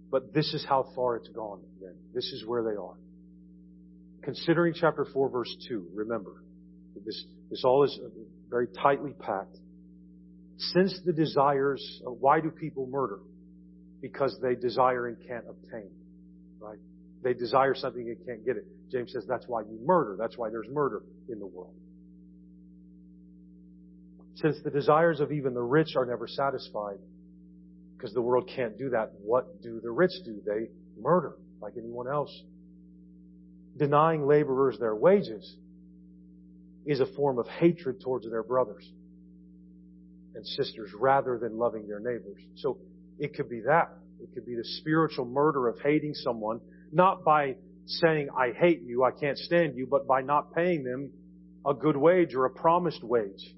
But 0.10 0.34
this 0.34 0.54
is 0.54 0.66
how 0.68 0.90
far 0.96 1.16
it's 1.16 1.30
gone 1.30 1.62
then. 1.80 1.94
This 2.14 2.26
is 2.26 2.46
where 2.46 2.64
they 2.64 2.76
are. 2.76 2.96
Considering 4.24 4.74
chapter 4.76 5.06
4 5.14 5.30
verse 5.30 5.56
2, 5.70 5.90
remember, 5.94 6.44
this, 7.06 7.24
this 7.50 7.64
all 7.64 7.84
is 7.84 7.98
very 8.50 8.68
tightly 8.68 9.14
packed. 9.14 9.58
Since 10.58 11.00
the 11.06 11.14
desires, 11.14 12.02
uh, 12.06 12.12
why 12.12 12.42
do 12.42 12.50
people 12.52 12.88
murder? 12.88 13.20
Because 14.02 14.38
they 14.42 14.56
desire 14.56 15.08
and 15.08 15.18
can't 15.28 15.46
obtain, 15.50 15.90
right? 16.60 16.78
They 17.24 17.34
desire 17.34 17.76
something 17.76 18.02
and 18.02 18.18
can't 18.26 18.46
get 18.46 18.58
it. 18.58 18.66
James 18.92 19.12
says 19.12 19.26
that's 19.28 19.46
why 19.48 19.62
you 19.62 19.80
murder. 19.86 20.16
That's 20.20 20.38
why 20.38 20.50
there's 20.50 20.68
murder 20.70 21.04
in 21.30 21.40
the 21.40 21.46
world. 21.46 21.76
Since 24.36 24.58
the 24.64 24.72
desires 24.72 25.20
of 25.20 25.32
even 25.32 25.54
the 25.54 25.62
rich 25.62 25.96
are 25.96 26.06
never 26.06 26.28
satisfied, 26.28 26.98
because 27.96 28.14
the 28.14 28.22
world 28.22 28.50
can't 28.56 28.78
do 28.78 28.90
that, 28.90 29.12
what 29.22 29.62
do 29.62 29.80
the 29.82 29.92
rich 29.92 30.12
do? 30.26 30.42
They 30.44 30.70
murder 31.00 31.36
like 31.62 31.74
anyone 31.78 32.08
else. 32.08 32.36
Denying 33.78 34.26
laborers 34.26 34.80
their 34.80 34.96
wages 34.96 35.56
is 36.86 37.00
a 37.00 37.06
form 37.16 37.38
of 37.38 37.48
hatred 37.48 38.02
towards 38.02 38.28
their 38.28 38.44
brothers 38.44 38.90
and 40.34 40.46
sisters 40.46 40.90
rather 40.98 41.38
than 41.38 41.58
loving 41.58 41.88
their 41.88 42.00
neighbors. 42.00 42.42
So 42.56 42.80
it 43.20 43.36
could 43.36 43.50
be 43.50 43.62
that. 43.62 43.90
It 44.22 44.34
could 44.34 44.46
be 44.46 44.56
the 44.56 44.64
spiritual 44.64 45.26
murder 45.26 45.68
of 45.68 45.80
hating 45.80 46.14
someone, 46.16 46.60
not 46.92 47.24
by 47.24 47.56
saying, 47.86 48.30
I 48.38 48.52
hate 48.52 48.82
you, 48.84 49.04
I 49.04 49.12
can't 49.12 49.38
stand 49.38 49.76
you, 49.76 49.88
but 49.90 50.08
by 50.08 50.22
not 50.22 50.54
paying 50.54 50.84
them 50.84 51.12
a 51.66 51.74
good 51.74 51.98
wage 51.98 52.34
or 52.34 52.46
a 52.46 52.50
promised 52.50 53.04
wage. 53.04 53.56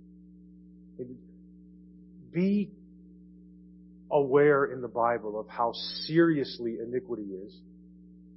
Be 2.32 2.72
aware 4.12 4.65
in 4.65 4.82
the 4.82 4.88
Bible 4.88 5.39
of 5.39 5.48
how 5.48 5.74
seriously 6.06 6.78
iniquity 6.84 7.24
is 7.46 7.56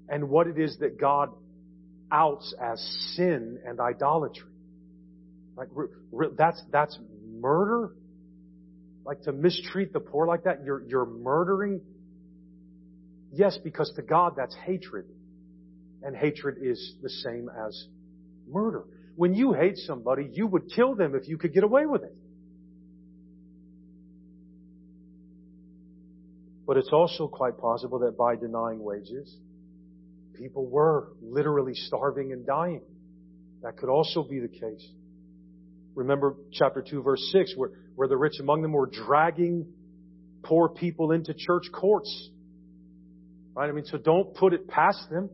and 0.09 0.29
what 0.29 0.47
it 0.47 0.59
is 0.59 0.77
that 0.79 0.99
God 0.99 1.31
outs 2.11 2.55
as 2.63 2.81
sin 3.15 3.59
and 3.67 3.81
idolatry. 3.81 4.51
Like 5.57 5.69
that's 6.37 6.63
that's 6.71 6.99
murder. 7.27 7.95
Like 9.05 9.23
to 9.23 9.33
mistreat 9.33 9.93
the 9.93 10.01
poor 10.01 10.27
like 10.27 10.45
that, 10.45 10.65
you're 10.65 10.83
you're 10.87 11.07
murdering. 11.07 11.81
Yes, 13.37 13.59
because 13.63 13.93
to 13.97 14.03
God 14.03 14.33
that's 14.37 14.57
hatred. 14.65 15.05
And 16.03 16.17
hatred 16.17 16.57
is 16.63 16.95
the 17.03 17.11
same 17.11 17.51
as 17.67 17.87
murder. 18.49 18.85
When 19.15 19.35
you 19.35 19.53
hate 19.53 19.77
somebody, 19.77 20.31
you 20.33 20.47
would 20.47 20.71
kill 20.75 20.95
them 20.95 21.15
if 21.15 21.29
you 21.29 21.37
could 21.37 21.53
get 21.53 21.63
away 21.63 21.85
with 21.85 22.03
it. 22.03 22.17
But 26.67 26.79
it's 26.79 26.89
also 26.93 27.29
quite 27.29 27.59
possible 27.59 27.99
that 28.01 28.17
by 28.17 28.37
denying 28.37 28.83
wages, 28.83 29.37
people 30.35 30.67
were 30.67 31.13
literally 31.21 31.75
starving 31.75 32.33
and 32.33 32.47
dying. 32.47 32.83
That 33.63 33.77
could 33.77 33.91
also 33.91 34.23
be 34.23 34.41
the 34.41 34.49
case. 34.49 34.89
Remember 35.95 36.37
chapter 36.53 36.83
2 36.83 37.03
verse 37.03 37.29
6 37.33 37.53
where, 37.57 37.71
where 37.95 38.09
the 38.09 38.17
rich 38.17 38.41
among 38.41 38.63
them 38.63 38.73
were 38.73 38.91
dragging 38.91 39.67
poor 40.43 40.71
people 40.71 41.13
into 41.13 41.35
church 41.35 41.65
courts. 41.73 42.31
Right? 43.57 43.71
I 43.71 43.73
mean, 43.73 43.87
so 43.87 43.97
don't 43.97 44.35
put 44.35 44.53
it 44.53 44.69
past 44.69 45.09
them. 45.11 45.31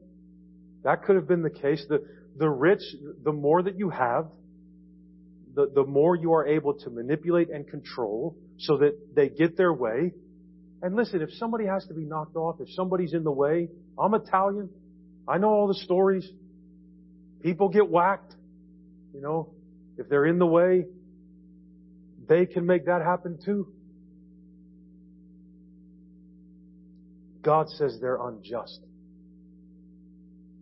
That 0.85 1.03
could 1.03 1.17
have 1.17 1.27
been 1.27 1.43
the 1.43 1.51
case. 1.51 1.85
The, 1.89 2.07
the 2.37 2.49
rich, 2.49 2.83
the 3.25 3.33
more 3.33 3.65
that 3.65 3.77
you 3.77 3.91
have, 3.91 4.29
the, 5.55 5.69
the 5.75 5.85
more 5.85 6.15
you 6.15 6.33
are 6.33 6.47
able 6.47 6.75
to 6.75 6.91
manipulate 6.91 7.51
and 7.51 7.67
control 7.67 8.37
so 8.59 8.79
that 8.79 8.97
they 9.17 9.29
get 9.29 9.57
their 9.57 9.73
way. 9.73 10.13
And 10.83 10.95
listen, 10.95 11.21
if 11.21 11.31
somebody 11.33 11.67
has 11.67 11.85
to 11.87 11.95
be 11.95 12.05
knocked 12.05 12.37
off, 12.37 12.61
if 12.61 12.69
somebody's 12.71 13.13
in 13.13 13.25
the 13.25 13.33
way, 13.33 13.69
I'm 13.99 14.15
Italian. 14.15 14.71
I 15.27 15.39
know 15.39 15.49
all 15.49 15.67
the 15.67 15.81
stories. 15.83 16.27
People 17.43 17.71
get 17.71 17.89
whacked. 17.89 18.35
You 19.13 19.21
know, 19.21 19.53
if 19.99 20.09
they're 20.09 20.27
in 20.27 20.39
the 20.39 20.47
way, 20.47 20.87
they 22.29 22.47
can 22.47 22.67
make 22.67 22.87
that 22.87 23.03
happen 23.03 23.41
too. 23.45 23.67
God 27.43 27.69
says 27.71 27.99
they're 28.01 28.21
unjust. 28.21 28.81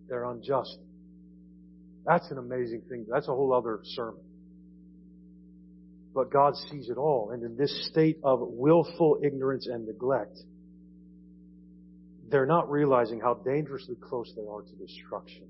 They're 0.09 0.25
unjust. 0.25 0.79
That's 2.07 2.31
an 2.31 2.38
amazing 2.38 2.83
thing. 2.88 3.07
That's 3.09 3.29
a 3.29 3.33
whole 3.33 3.53
other 3.53 3.81
sermon. 3.85 4.23
But 6.14 6.33
God 6.33 6.55
sees 6.71 6.88
it 6.88 6.97
all. 6.97 7.31
And 7.31 7.45
in 7.45 7.57
this 7.57 7.88
state 7.90 8.19
of 8.25 8.40
willful 8.43 9.19
ignorance 9.23 9.66
and 9.66 9.87
neglect, 9.87 10.37
they're 12.31 12.47
not 12.47 12.71
realizing 12.71 13.21
how 13.21 13.35
dangerously 13.35 13.97
close 14.01 14.33
they 14.37 14.47
are 14.51 14.62
to 14.62 14.75
destruction. 14.77 15.47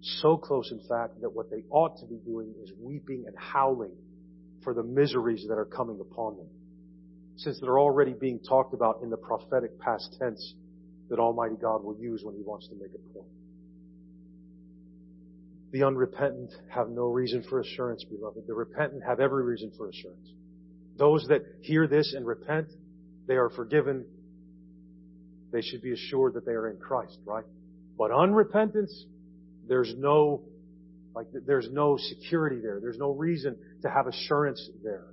So 0.00 0.36
close, 0.36 0.72
in 0.72 0.80
fact, 0.88 1.20
that 1.20 1.30
what 1.30 1.50
they 1.50 1.62
ought 1.70 1.98
to 2.00 2.06
be 2.06 2.16
doing 2.24 2.54
is 2.62 2.72
weeping 2.80 3.24
and 3.26 3.36
howling 3.36 3.92
for 4.64 4.72
the 4.72 4.82
miseries 4.82 5.46
that 5.48 5.54
are 5.54 5.66
coming 5.66 6.00
upon 6.00 6.36
them. 6.36 6.48
Since 7.40 7.58
they're 7.60 7.78
already 7.78 8.12
being 8.12 8.38
talked 8.38 8.74
about 8.74 9.00
in 9.02 9.08
the 9.08 9.16
prophetic 9.16 9.78
past 9.78 10.14
tense 10.18 10.54
that 11.08 11.18
Almighty 11.18 11.56
God 11.60 11.82
will 11.82 11.96
use 11.98 12.22
when 12.22 12.34
He 12.34 12.42
wants 12.42 12.68
to 12.68 12.74
make 12.74 12.90
a 12.94 13.14
point. 13.14 13.30
The 15.72 15.84
unrepentant 15.84 16.50
have 16.68 16.90
no 16.90 17.06
reason 17.06 17.42
for 17.48 17.60
assurance, 17.60 18.04
beloved. 18.04 18.46
The 18.46 18.52
repentant 18.52 19.04
have 19.06 19.20
every 19.20 19.42
reason 19.42 19.72
for 19.78 19.88
assurance. 19.88 20.28
Those 20.98 21.26
that 21.28 21.40
hear 21.62 21.86
this 21.86 22.12
and 22.14 22.26
repent, 22.26 22.68
they 23.26 23.36
are 23.36 23.48
forgiven. 23.48 24.04
They 25.50 25.62
should 25.62 25.80
be 25.80 25.92
assured 25.92 26.34
that 26.34 26.44
they 26.44 26.52
are 26.52 26.68
in 26.68 26.76
Christ, 26.76 27.18
right? 27.24 27.44
But 27.96 28.10
unrepentance, 28.10 28.92
there's 29.66 29.94
no, 29.96 30.42
like, 31.14 31.28
there's 31.46 31.70
no 31.70 31.96
security 31.96 32.60
there. 32.60 32.80
There's 32.82 32.98
no 32.98 33.12
reason 33.12 33.56
to 33.80 33.88
have 33.88 34.08
assurance 34.08 34.68
there. 34.82 35.06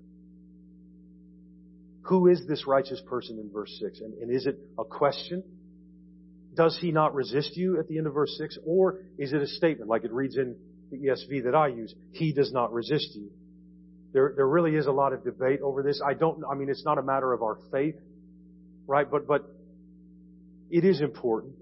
Who 2.08 2.28
is 2.28 2.46
this 2.48 2.66
righteous 2.66 3.02
person 3.08 3.38
in 3.40 3.52
verse 3.52 3.76
6? 3.82 4.00
And, 4.00 4.14
and 4.16 4.32
is 4.32 4.46
it 4.46 4.58
a 4.80 4.86
question? 4.86 5.44
Does 6.56 6.78
he 6.80 6.92
not 6.92 7.14
resist 7.14 7.58
you 7.58 7.80
at 7.80 7.88
the 7.88 7.98
end 7.98 8.08
of 8.08 8.14
verse 8.14 8.36
6? 8.38 8.58
Or 8.66 9.02
is 9.18 9.34
it 9.34 9.42
a 9.42 9.48
statement 9.48 9.90
like 9.90 10.04
it 10.06 10.12
reads 10.12 10.38
in 10.38 10.56
the 10.90 10.98
ESV 10.98 11.44
that 11.44 11.54
I 11.54 11.68
use? 11.68 11.94
He 12.12 12.34
does 12.34 12.52
not 12.52 12.72
resist 12.72 13.10
you. 13.16 13.30
There, 14.14 14.34
there 14.36 14.48
really 14.48 14.76
is 14.76 14.88
a 14.88 14.92
lot 14.92 15.12
of 15.12 15.24
debate 15.24 15.60
over 15.62 15.84
this. 15.84 16.02
I 16.06 16.14
don't, 16.14 16.44
I 16.50 16.56
mean, 16.56 16.70
it's 16.70 16.86
not 16.86 16.98
a 16.98 17.04
matter 17.04 17.34
of 17.34 17.42
our 17.42 17.60
faith, 17.72 17.96
right? 18.88 19.10
But, 19.10 19.28
but 19.28 19.46
it 20.70 20.86
is 20.86 21.02
important. 21.02 21.56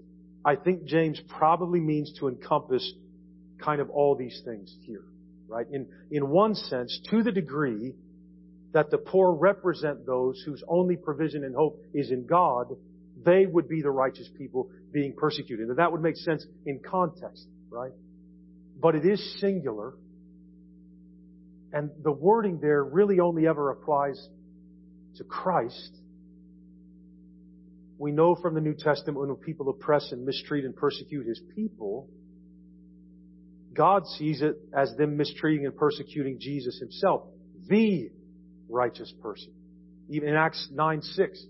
I 0.44 0.54
think 0.54 0.84
James 0.84 1.20
probably 1.28 1.80
means 1.80 2.12
to 2.20 2.28
encompass 2.28 2.88
kind 3.58 3.80
of 3.80 3.90
all 3.90 4.14
these 4.14 4.40
things 4.44 4.72
here, 4.82 5.04
right? 5.48 5.66
In, 5.72 5.88
in 6.12 6.28
one 6.28 6.54
sense, 6.54 7.00
to 7.10 7.24
the 7.24 7.32
degree 7.32 7.94
that 8.76 8.90
the 8.90 8.98
poor 8.98 9.32
represent 9.32 10.04
those 10.04 10.42
whose 10.44 10.62
only 10.68 10.96
provision 10.96 11.44
and 11.44 11.54
hope 11.56 11.80
is 11.94 12.10
in 12.10 12.26
God, 12.26 12.66
they 13.24 13.46
would 13.46 13.68
be 13.68 13.80
the 13.80 13.90
righteous 13.90 14.28
people 14.36 14.68
being 14.92 15.14
persecuted. 15.16 15.70
And 15.70 15.78
that 15.78 15.92
would 15.92 16.02
make 16.02 16.16
sense 16.16 16.44
in 16.66 16.80
context, 16.80 17.46
right? 17.70 17.92
But 18.78 18.94
it 18.94 19.06
is 19.06 19.40
singular. 19.40 19.94
And 21.72 21.88
the 22.02 22.12
wording 22.12 22.58
there 22.60 22.84
really 22.84 23.18
only 23.18 23.46
ever 23.46 23.70
applies 23.70 24.22
to 25.16 25.24
Christ. 25.24 25.96
We 27.96 28.12
know 28.12 28.34
from 28.34 28.52
the 28.52 28.60
New 28.60 28.74
Testament 28.74 29.18
when 29.18 29.34
people 29.36 29.70
oppress 29.70 30.12
and 30.12 30.26
mistreat 30.26 30.66
and 30.66 30.76
persecute 30.76 31.26
His 31.26 31.40
people, 31.54 32.10
God 33.72 34.06
sees 34.18 34.42
it 34.42 34.56
as 34.76 34.94
them 34.98 35.16
mistreating 35.16 35.64
and 35.64 35.74
persecuting 35.74 36.36
Jesus 36.38 36.78
Himself, 36.78 37.22
the 37.68 38.10
righteous 38.68 39.12
person. 39.22 39.52
Even 40.08 40.28
in 40.28 40.34
Acts 40.34 40.68
9 40.72 41.02
6, 41.02 41.44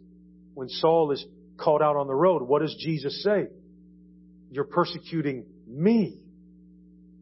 when 0.54 0.68
Saul 0.68 1.12
is 1.12 1.24
called 1.58 1.82
out 1.82 1.96
on 1.96 2.06
the 2.06 2.14
road, 2.14 2.42
what 2.42 2.62
does 2.62 2.74
Jesus 2.78 3.22
say? 3.22 3.46
You're 4.50 4.64
persecuting 4.64 5.44
me 5.66 6.20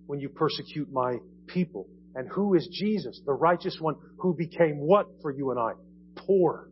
when 0.07 0.21
you 0.21 0.29
persecute 0.29 0.93
my 0.93 1.17
people. 1.47 1.89
And 2.15 2.29
who 2.29 2.55
is 2.55 2.69
Jesus? 2.71 3.21
The 3.27 3.33
righteous 3.33 3.77
one 3.81 3.97
who 4.19 4.35
became 4.35 4.79
what 4.79 5.07
for 5.21 5.33
you 5.33 5.51
and 5.51 5.59
I? 5.59 5.73
Poor. 6.17 6.71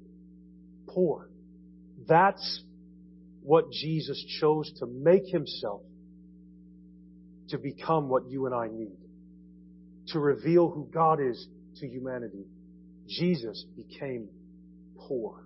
Poor. 0.88 1.28
That's 2.06 2.62
what 3.42 3.70
Jesus 3.72 4.24
chose 4.40 4.70
to 4.78 4.86
make 4.86 5.26
himself 5.26 5.82
to 7.48 7.58
become 7.58 8.08
what 8.08 8.28
you 8.28 8.46
and 8.46 8.54
I 8.54 8.68
need. 8.68 8.96
To 10.08 10.20
reveal 10.20 10.70
who 10.70 10.88
God 10.92 11.18
is 11.20 11.46
to 11.76 11.86
humanity. 11.86 12.44
Jesus 13.08 13.64
became 13.76 14.28
poor. 14.96 15.44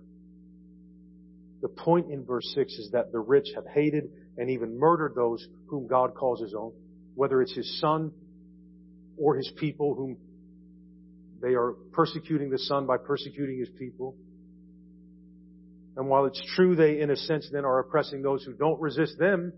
The 1.61 1.69
point 1.69 2.11
in 2.11 2.23
verse 2.23 2.49
6 2.53 2.71
is 2.73 2.89
that 2.91 3.11
the 3.11 3.19
rich 3.19 3.47
have 3.55 3.65
hated 3.73 4.05
and 4.37 4.49
even 4.49 4.77
murdered 4.77 5.13
those 5.15 5.45
whom 5.67 5.87
God 5.87 6.13
calls 6.13 6.39
his 6.39 6.53
own, 6.53 6.71
whether 7.15 7.41
it's 7.41 7.55
his 7.55 7.79
son 7.79 8.11
or 9.17 9.35
his 9.35 9.51
people 9.57 9.95
whom 9.95 10.17
they 11.41 11.55
are 11.55 11.73
persecuting 11.91 12.49
the 12.49 12.59
son 12.59 12.85
by 12.85 12.97
persecuting 12.97 13.59
his 13.59 13.69
people. 13.77 14.15
And 15.95 16.07
while 16.07 16.25
it's 16.25 16.41
true 16.55 16.75
they, 16.75 17.01
in 17.01 17.09
a 17.09 17.15
sense, 17.15 17.49
then 17.51 17.65
are 17.65 17.79
oppressing 17.79 18.21
those 18.21 18.43
who 18.43 18.53
don't 18.53 18.79
resist 18.79 19.17
them, 19.17 19.51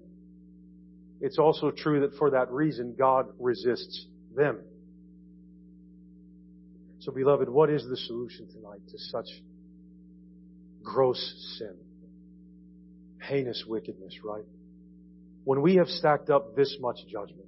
it's 1.22 1.38
also 1.38 1.72
true 1.72 2.02
that 2.02 2.18
for 2.18 2.32
that 2.32 2.50
reason, 2.50 2.96
God 2.98 3.26
resists 3.40 4.08
them. 4.34 4.62
So, 7.00 7.12
beloved, 7.12 7.50
what 7.50 7.70
is 7.70 7.88
the 7.88 7.98
solution 7.98 8.48
tonight 8.48 8.82
to 8.90 8.98
such 8.98 9.28
gross 10.84 11.20
sin? 11.58 11.76
heinous 13.30 13.64
wickedness, 13.68 14.16
right? 14.24 14.44
When 15.44 15.62
we 15.62 15.76
have 15.76 15.88
stacked 15.88 16.30
up 16.30 16.56
this 16.56 16.76
much 16.80 16.98
judgment, 17.08 17.48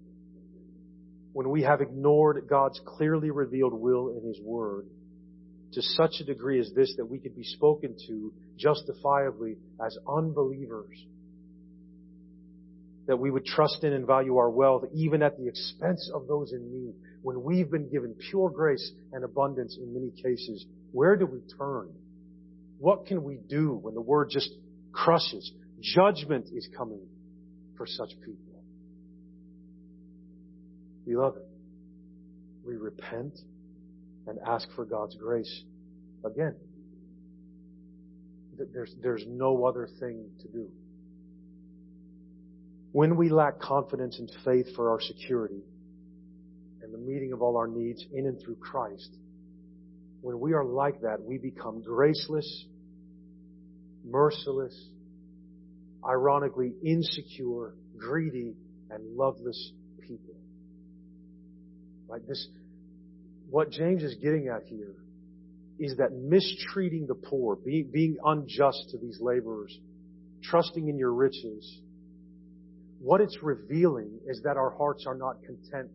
when 1.34 1.50
we 1.50 1.64
have 1.64 1.82
ignored 1.82 2.46
God's 2.50 2.80
clearly 2.86 3.32
revealed 3.32 3.74
will 3.74 4.10
in 4.10 4.28
His 4.28 4.40
Word 4.42 4.88
to 5.74 5.82
such 5.82 6.16
a 6.20 6.26
degree 6.26 6.60
as 6.60 6.72
this 6.76 6.94
that 6.98 7.06
we 7.06 7.20
could 7.20 7.36
be 7.36 7.44
spoken 7.44 7.96
to 8.08 8.34
justifiably 8.58 9.58
as 9.84 9.98
unbelievers, 10.08 10.98
that 13.08 13.18
we 13.18 13.32
would 13.32 13.46
trust 13.46 13.84
in 13.84 13.94
and 13.94 14.06
value 14.06 14.38
our 14.38 14.50
wealth 14.50 14.84
even 14.94 15.24
at 15.24 15.38
the 15.38 15.48
expense 15.48 16.12
of 16.14 16.28
those 16.28 16.52
in 16.52 16.72
need, 16.72 16.94
when 17.22 17.44
we've 17.44 17.70
been 17.70 17.90
given 17.90 18.16
pure 18.30 18.50
grace 18.50 18.92
and 19.14 19.24
abundance 19.24 19.78
in 19.78 19.94
many 19.94 20.12
cases, 20.12 20.66
where 20.92 21.16
do 21.16 21.26
we 21.26 21.40
turn? 21.58 21.90
What 22.80 23.06
can 23.06 23.24
we 23.24 23.38
do 23.48 23.74
when 23.74 23.94
the 23.94 24.02
Word 24.02 24.30
just 24.32 24.50
crushes? 24.92 25.52
Judgment 25.80 26.48
is 26.54 26.68
coming 26.76 27.02
for 27.78 27.86
such 27.86 28.10
people. 28.26 28.64
Beloved, 31.06 31.42
we 32.66 32.76
repent 32.76 33.38
and 34.28 34.40
ask 34.48 34.68
for 34.76 34.86
God's 34.86 35.16
grace 35.16 35.64
again. 36.24 36.56
There's, 38.74 38.94
there's 39.02 39.26
no 39.28 39.66
other 39.66 39.88
thing 40.00 40.30
to 40.42 40.48
do. 40.48 40.70
When 42.92 43.16
we 43.16 43.30
lack 43.30 43.60
confidence 43.60 44.20
and 44.20 44.30
faith 44.44 44.76
for 44.76 44.92
our 44.92 45.00
security 45.02 45.62
and 46.92 47.02
the 47.02 47.12
meeting 47.12 47.34
of 47.34 47.42
all 47.42 47.58
our 47.58 47.68
needs 47.68 48.06
in 48.14 48.28
and 48.28 48.40
through 48.42 48.56
Christ, 48.56 49.10
when 50.22 50.40
we 50.40 50.54
are 50.54 50.64
like 50.64 51.02
that, 51.02 51.22
we 51.22 51.38
become 51.38 51.82
graceless, 51.82 52.66
merciless, 54.06 54.78
ironically 56.08 56.74
insecure, 56.86 57.76
greedy, 57.98 58.54
and 58.90 59.16
loveless 59.16 59.72
people. 60.00 60.36
Like 62.08 62.26
this, 62.28 62.48
what 63.50 63.72
James 63.72 64.04
is 64.04 64.16
getting 64.16 64.48
at 64.48 64.64
here 64.66 64.96
is 65.80 65.98
that 65.98 66.12
mistreating 66.12 67.08
the 67.08 67.16
poor, 67.16 67.56
being, 67.56 67.90
being 67.92 68.18
unjust 68.24 68.90
to 68.92 68.98
these 68.98 69.18
laborers, 69.20 69.78
trusting 70.44 70.88
in 70.88 70.98
your 70.98 71.14
riches, 71.14 71.80
what 73.00 73.22
it's 73.22 73.38
revealing 73.42 74.20
is 74.28 74.42
that 74.44 74.58
our 74.58 74.70
hearts 74.78 75.06
are 75.08 75.16
not 75.16 75.38
content 75.44 75.90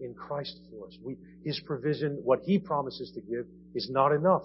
in 0.00 0.14
Christ 0.14 0.60
for 0.70 0.86
us. 0.86 0.96
We, 1.02 1.16
His 1.44 1.60
provision, 1.66 2.20
what 2.22 2.40
He 2.44 2.58
promises 2.58 3.12
to 3.14 3.20
give, 3.20 3.46
is 3.74 3.88
not 3.90 4.12
enough. 4.12 4.42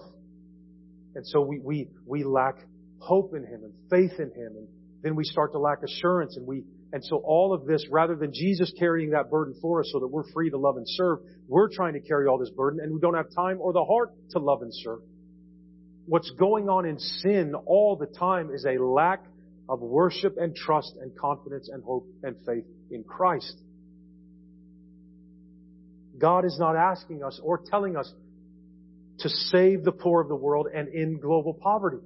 And 1.14 1.26
so 1.26 1.40
we, 1.40 1.58
we, 1.58 1.88
we 2.06 2.24
lack 2.24 2.56
hope 2.98 3.34
in 3.34 3.44
Him 3.44 3.62
and 3.64 3.72
faith 3.90 4.18
in 4.18 4.30
Him. 4.30 4.52
And 4.56 4.68
then 5.02 5.16
we 5.16 5.24
start 5.24 5.52
to 5.52 5.58
lack 5.58 5.82
assurance 5.82 6.36
and 6.36 6.46
we, 6.46 6.64
and 6.92 7.04
so 7.04 7.22
all 7.24 7.52
of 7.54 7.66
this, 7.66 7.86
rather 7.90 8.16
than 8.16 8.32
Jesus 8.32 8.72
carrying 8.78 9.10
that 9.10 9.30
burden 9.30 9.54
for 9.60 9.80
us 9.80 9.90
so 9.92 10.00
that 10.00 10.08
we're 10.08 10.30
free 10.32 10.50
to 10.50 10.58
love 10.58 10.76
and 10.76 10.86
serve, 10.88 11.20
we're 11.48 11.68
trying 11.72 11.94
to 11.94 12.00
carry 12.00 12.26
all 12.26 12.38
this 12.38 12.50
burden 12.50 12.80
and 12.80 12.92
we 12.92 13.00
don't 13.00 13.14
have 13.14 13.30
time 13.34 13.58
or 13.60 13.72
the 13.72 13.84
heart 13.84 14.10
to 14.30 14.38
love 14.38 14.62
and 14.62 14.72
serve. 14.74 15.00
What's 16.06 16.30
going 16.32 16.68
on 16.68 16.86
in 16.86 16.98
sin 16.98 17.54
all 17.54 17.96
the 17.96 18.06
time 18.06 18.50
is 18.50 18.64
a 18.64 18.82
lack 18.82 19.24
of 19.68 19.80
worship 19.80 20.36
and 20.36 20.54
trust 20.54 20.94
and 21.00 21.16
confidence 21.16 21.68
and 21.72 21.84
hope 21.84 22.06
and 22.24 22.34
faith 22.44 22.64
in 22.90 23.04
Christ. 23.04 23.56
God 26.20 26.44
is 26.44 26.56
not 26.58 26.76
asking 26.76 27.22
us 27.24 27.40
or 27.42 27.58
telling 27.70 27.96
us 27.96 28.12
to 29.20 29.28
save 29.28 29.84
the 29.84 29.92
poor 29.92 30.20
of 30.20 30.28
the 30.28 30.36
world 30.36 30.68
and 30.72 30.88
end 30.94 31.20
global 31.20 31.54
poverty. 31.54 31.98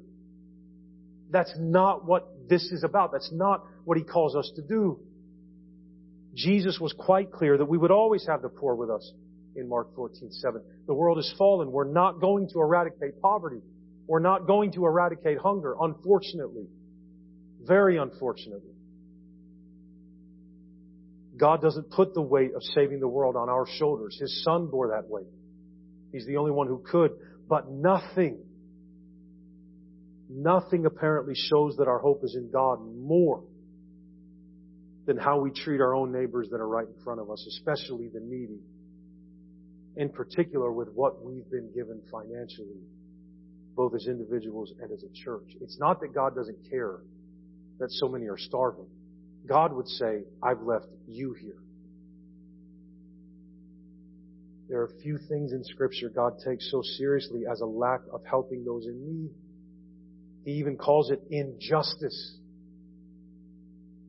That's 1.31 1.53
not 1.59 2.07
what 2.07 2.48
this 2.48 2.62
is 2.70 2.85
about. 2.85 3.12
That's 3.12 3.31
not 3.33 3.64
what 3.85 3.98
He 3.98 4.05
calls 4.05 4.37
us 4.37 4.50
to 4.57 4.62
do. 4.62 5.00
Jesus 6.35 6.79
was 6.81 6.92
quite 6.92 7.33
clear 7.33 7.59
that 7.59 7.64
we 7.64 7.79
would 7.79 7.90
always 7.90 8.27
have 8.27 8.42
the 8.42 8.48
poor 8.48 8.74
with 8.74 8.90
us 8.90 9.12
in 9.57 9.68
Mark 9.68 9.94
14, 9.94 10.31
7. 10.31 10.62
The 10.87 10.94
world 10.94 11.18
is 11.18 11.33
fallen. 11.38 11.70
We're 11.70 11.85
not 11.85 12.20
going 12.20 12.48
to 12.53 12.61
eradicate 12.61 13.20
poverty. 13.20 13.61
We're 14.07 14.20
not 14.20 14.46
going 14.46 14.72
to 14.72 14.85
eradicate 14.85 15.38
hunger, 15.38 15.74
unfortunately. 15.81 16.66
Very 17.62 17.96
unfortunately. 17.96 18.73
God 21.36 21.60
doesn't 21.60 21.90
put 21.90 22.14
the 22.14 22.22
weight 22.22 22.54
of 22.54 22.62
saving 22.74 23.00
the 23.00 23.08
world 23.08 23.36
on 23.36 23.48
our 23.48 23.66
shoulders. 23.78 24.16
His 24.20 24.44
Son 24.44 24.68
bore 24.68 24.88
that 24.88 25.08
weight. 25.08 25.26
He's 26.12 26.26
the 26.26 26.36
only 26.36 26.52
one 26.52 26.68
who 26.68 26.82
could. 26.90 27.10
But 27.48 27.70
nothing, 27.70 28.38
nothing 30.30 30.86
apparently 30.86 31.34
shows 31.34 31.76
that 31.78 31.88
our 31.88 31.98
hope 31.98 32.22
is 32.22 32.36
in 32.36 32.50
God 32.52 32.78
more 32.80 33.42
than 35.06 35.18
how 35.18 35.40
we 35.40 35.50
treat 35.50 35.80
our 35.80 35.94
own 35.94 36.12
neighbors 36.12 36.48
that 36.50 36.60
are 36.60 36.68
right 36.68 36.86
in 36.86 37.04
front 37.04 37.20
of 37.20 37.30
us, 37.30 37.44
especially 37.48 38.08
the 38.08 38.20
needy. 38.20 38.60
In 39.96 40.08
particular 40.08 40.72
with 40.72 40.88
what 40.94 41.24
we've 41.24 41.48
been 41.50 41.70
given 41.74 42.00
financially, 42.10 42.80
both 43.76 43.94
as 43.94 44.06
individuals 44.06 44.72
and 44.80 44.90
as 44.92 45.02
a 45.02 45.24
church. 45.24 45.56
It's 45.60 45.78
not 45.78 46.00
that 46.00 46.14
God 46.14 46.34
doesn't 46.34 46.58
care 46.70 47.00
that 47.78 47.90
so 47.90 48.08
many 48.08 48.28
are 48.28 48.38
starving. 48.38 48.86
God 49.46 49.72
would 49.72 49.88
say, 49.88 50.22
I've 50.42 50.62
left 50.62 50.87
you 51.07 51.35
here. 51.35 51.59
There 54.68 54.80
are 54.80 54.90
few 55.02 55.18
things 55.28 55.52
in 55.52 55.62
scripture 55.64 56.09
God 56.09 56.35
takes 56.44 56.70
so 56.70 56.80
seriously 56.96 57.42
as 57.50 57.61
a 57.61 57.66
lack 57.66 58.00
of 58.12 58.22
helping 58.24 58.64
those 58.64 58.87
in 58.87 59.04
need. 59.04 59.30
He 60.44 60.52
even 60.59 60.76
calls 60.76 61.11
it 61.11 61.22
injustice. 61.30 62.38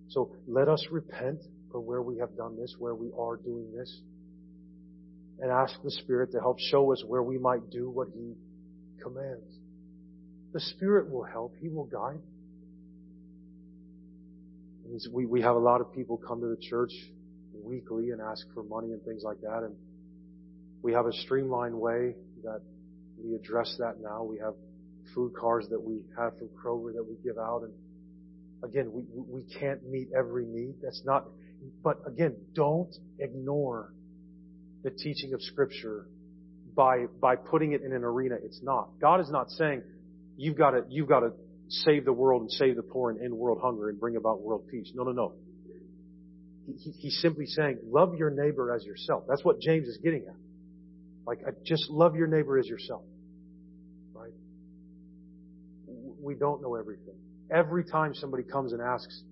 So 0.09 0.31
let 0.47 0.69
us 0.69 0.85
repent 0.91 1.41
for 1.71 1.81
where 1.81 2.01
we 2.01 2.19
have 2.19 2.37
done 2.37 2.57
this, 2.57 2.73
where 2.79 2.95
we 2.95 3.11
are 3.17 3.35
doing 3.35 3.73
this, 3.77 4.01
and 5.39 5.51
ask 5.51 5.75
the 5.83 5.91
Spirit 5.91 6.31
to 6.31 6.39
help 6.39 6.57
show 6.59 6.93
us 6.93 7.03
where 7.05 7.23
we 7.23 7.37
might 7.37 7.69
do 7.69 7.89
what 7.89 8.07
He 8.13 8.35
commands. 9.01 9.51
The 10.53 10.61
Spirit 10.61 11.11
will 11.11 11.25
help. 11.25 11.53
He 11.59 11.67
will 11.67 11.85
guide. 11.85 12.21
We, 15.11 15.25
we 15.25 15.41
have 15.41 15.55
a 15.55 15.59
lot 15.59 15.81
of 15.81 15.93
people 15.93 16.17
come 16.17 16.41
to 16.41 16.47
the 16.47 16.61
church 16.61 16.91
weekly 17.53 18.11
and 18.11 18.21
ask 18.21 18.45
for 18.53 18.63
money 18.63 18.91
and 18.91 19.03
things 19.03 19.23
like 19.23 19.41
that. 19.41 19.63
And 19.63 19.75
we 20.81 20.93
have 20.93 21.05
a 21.07 21.13
streamlined 21.13 21.75
way 21.75 22.15
that 22.43 22.61
we 23.17 23.35
address 23.35 23.75
that 23.79 23.95
now. 24.01 24.23
We 24.23 24.37
have 24.39 24.53
food 25.13 25.33
cards 25.39 25.67
that 25.69 25.81
we 25.81 26.01
have 26.17 26.37
from 26.37 26.49
Kroger 26.49 26.93
that 26.93 27.03
we 27.03 27.15
give 27.23 27.37
out. 27.37 27.63
And 27.63 27.73
again, 28.63 28.91
we, 28.93 29.03
we 29.13 29.43
can't 29.59 29.83
meet 29.89 30.09
every 30.17 30.45
need. 30.45 30.75
That's 30.81 31.01
not, 31.05 31.25
but 31.83 32.01
again, 32.07 32.35
don't 32.53 32.93
ignore 33.19 33.93
the 34.83 34.91
teaching 34.91 35.33
of 35.33 35.41
scripture 35.41 36.07
by, 36.75 37.05
by 37.19 37.35
putting 37.35 37.71
it 37.71 37.81
in 37.81 37.93
an 37.93 38.03
arena 38.03 38.35
it's 38.43 38.59
not. 38.61 38.89
God 38.99 39.21
is 39.21 39.29
not 39.31 39.49
saying 39.49 39.81
you've 40.37 40.57
got 40.57 40.71
to, 40.71 40.83
you've 40.89 41.07
got 41.07 41.21
to 41.21 41.31
save 41.69 42.05
the 42.05 42.13
world 42.13 42.41
and 42.43 42.51
save 42.51 42.75
the 42.75 42.83
poor 42.83 43.09
and 43.09 43.21
end 43.21 43.33
world 43.33 43.59
hunger 43.61 43.89
and 43.89 43.99
bring 43.99 44.15
about 44.15 44.41
world 44.41 44.67
peace. 44.69 44.91
No, 44.93 45.03
no, 45.03 45.11
no. 45.11 45.33
He, 46.65 46.91
he's 46.91 47.19
simply 47.21 47.45
saying, 47.45 47.79
love 47.85 48.15
your 48.15 48.29
neighbor 48.29 48.73
as 48.73 48.83
yourself. 48.83 49.23
That's 49.27 49.43
what 49.43 49.59
James 49.59 49.87
is 49.87 49.97
getting 49.97 50.25
at. 50.27 50.35
Like, 51.25 51.39
just 51.63 51.89
love 51.89 52.15
your 52.15 52.27
neighbor 52.27 52.57
as 52.57 52.67
yourself. 52.67 53.03
Right? 54.13 54.33
We 56.21 56.35
don't 56.35 56.61
know 56.61 56.75
everything. 56.75 57.15
Every 57.51 57.83
time 57.83 58.13
somebody 58.15 58.43
comes 58.43 58.73
and 58.73 58.81
asks 58.81 59.23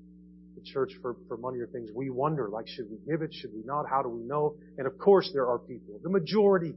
the 0.55 0.61
church 0.61 0.91
for, 1.01 1.15
for 1.27 1.37
money 1.37 1.59
or 1.59 1.67
things, 1.67 1.89
we 1.95 2.09
wonder, 2.09 2.49
like, 2.49 2.67
should 2.67 2.85
we 2.89 2.97
give 3.09 3.21
it? 3.21 3.33
Should 3.33 3.51
we 3.53 3.63
not? 3.63 3.85
How 3.89 4.01
do 4.03 4.09
we 4.09 4.23
know? 4.23 4.55
And 4.77 4.85
of 4.85 4.97
course 4.97 5.29
there 5.33 5.47
are 5.47 5.59
people, 5.59 5.99
the 6.03 6.09
majority 6.09 6.75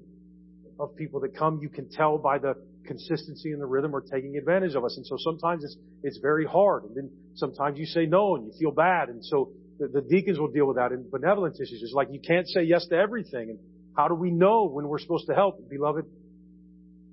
of 0.79 0.97
people 0.97 1.21
that 1.21 1.37
come, 1.37 1.59
you 1.61 1.69
can 1.69 1.89
tell 1.91 2.19
by 2.19 2.39
the 2.39 2.55
consistency 2.87 3.53
and 3.53 3.61
the 3.61 3.67
rhythm 3.67 3.95
are 3.95 4.01
taking 4.01 4.37
advantage 4.37 4.75
of 4.75 4.85
us. 4.85 4.97
And 4.97 5.07
so 5.07 5.17
sometimes 5.19 5.65
it's, 5.65 5.77
it's 6.03 6.19
very 6.19 6.47
hard. 6.47 6.85
And 6.85 6.97
then 6.97 7.11
sometimes 7.35 7.79
you 7.79 7.87
say 7.87 8.07
no 8.07 8.37
and 8.37 8.47
you 8.47 8.53
feel 8.59 8.71
bad. 8.71 9.09
And 9.09 9.25
so 9.25 9.51
the, 9.79 9.89
the 9.89 10.01
deacons 10.01 10.39
will 10.39 10.51
deal 10.51 10.67
with 10.67 10.77
that 10.77 10.93
in 10.93 11.09
benevolence 11.11 11.61
issues. 11.61 11.83
It's 11.83 11.93
like 11.93 12.09
you 12.11 12.21
can't 12.21 12.47
say 12.49 12.63
yes 12.63 12.87
to 12.89 12.97
everything. 12.97 13.51
And 13.51 13.59
how 13.97 14.09
do 14.09 14.15
we 14.15 14.31
know 14.31 14.69
when 14.69 14.89
we're 14.89 14.99
supposed 14.99 15.27
to 15.27 15.35
help? 15.35 15.69
Beloved, 15.69 16.07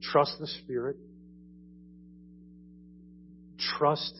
trust 0.01 0.37
the 0.39 0.47
Spirit. 0.47 0.97
Trust 3.77 4.13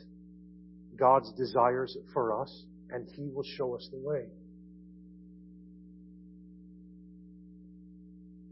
God's 0.98 1.32
desires 1.34 1.98
for 2.14 2.42
us 2.42 2.64
and 2.90 3.08
He 3.16 3.30
will 3.34 3.44
show 3.58 3.76
us 3.76 3.88
the 3.92 4.00
way. 4.00 4.26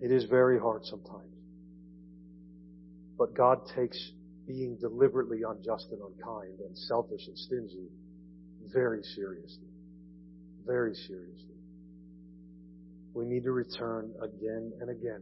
It 0.01 0.11
is 0.11 0.23
very 0.25 0.59
hard 0.59 0.83
sometimes. 0.85 1.31
But 3.21 3.35
God 3.35 3.59
takes 3.75 3.99
being 4.47 4.79
deliberately 4.81 5.41
unjust 5.47 5.89
and 5.91 6.01
unkind 6.01 6.59
and 6.59 6.75
selfish 6.75 7.21
and 7.27 7.37
stingy 7.37 7.87
very 8.73 9.03
seriously. 9.15 9.69
Very 10.65 10.95
seriously. 10.95 11.59
We 13.13 13.25
need 13.25 13.43
to 13.43 13.51
return 13.51 14.11
again 14.23 14.71
and 14.81 14.89
again 14.89 15.21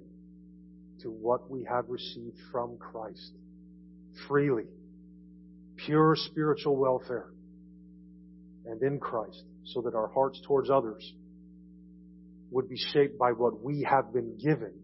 to 1.02 1.10
what 1.10 1.52
we 1.52 1.66
have 1.70 1.90
received 1.90 2.38
from 2.54 2.78
Christ 2.78 3.34
freely. 4.30 4.70
Pure 5.86 6.16
spiritual 6.32 6.78
welfare 6.78 7.34
and 8.66 8.82
in 8.82 9.02
Christ 9.02 9.44
so 9.66 9.82
that 9.82 9.94
our 9.94 10.08
hearts 10.08 10.40
towards 10.48 10.70
others 10.70 11.04
would 12.50 12.70
be 12.70 12.78
shaped 12.94 13.20
by 13.20 13.34
what 13.34 13.62
we 13.62 13.86
have 13.90 14.14
been 14.14 14.38
given 14.38 14.79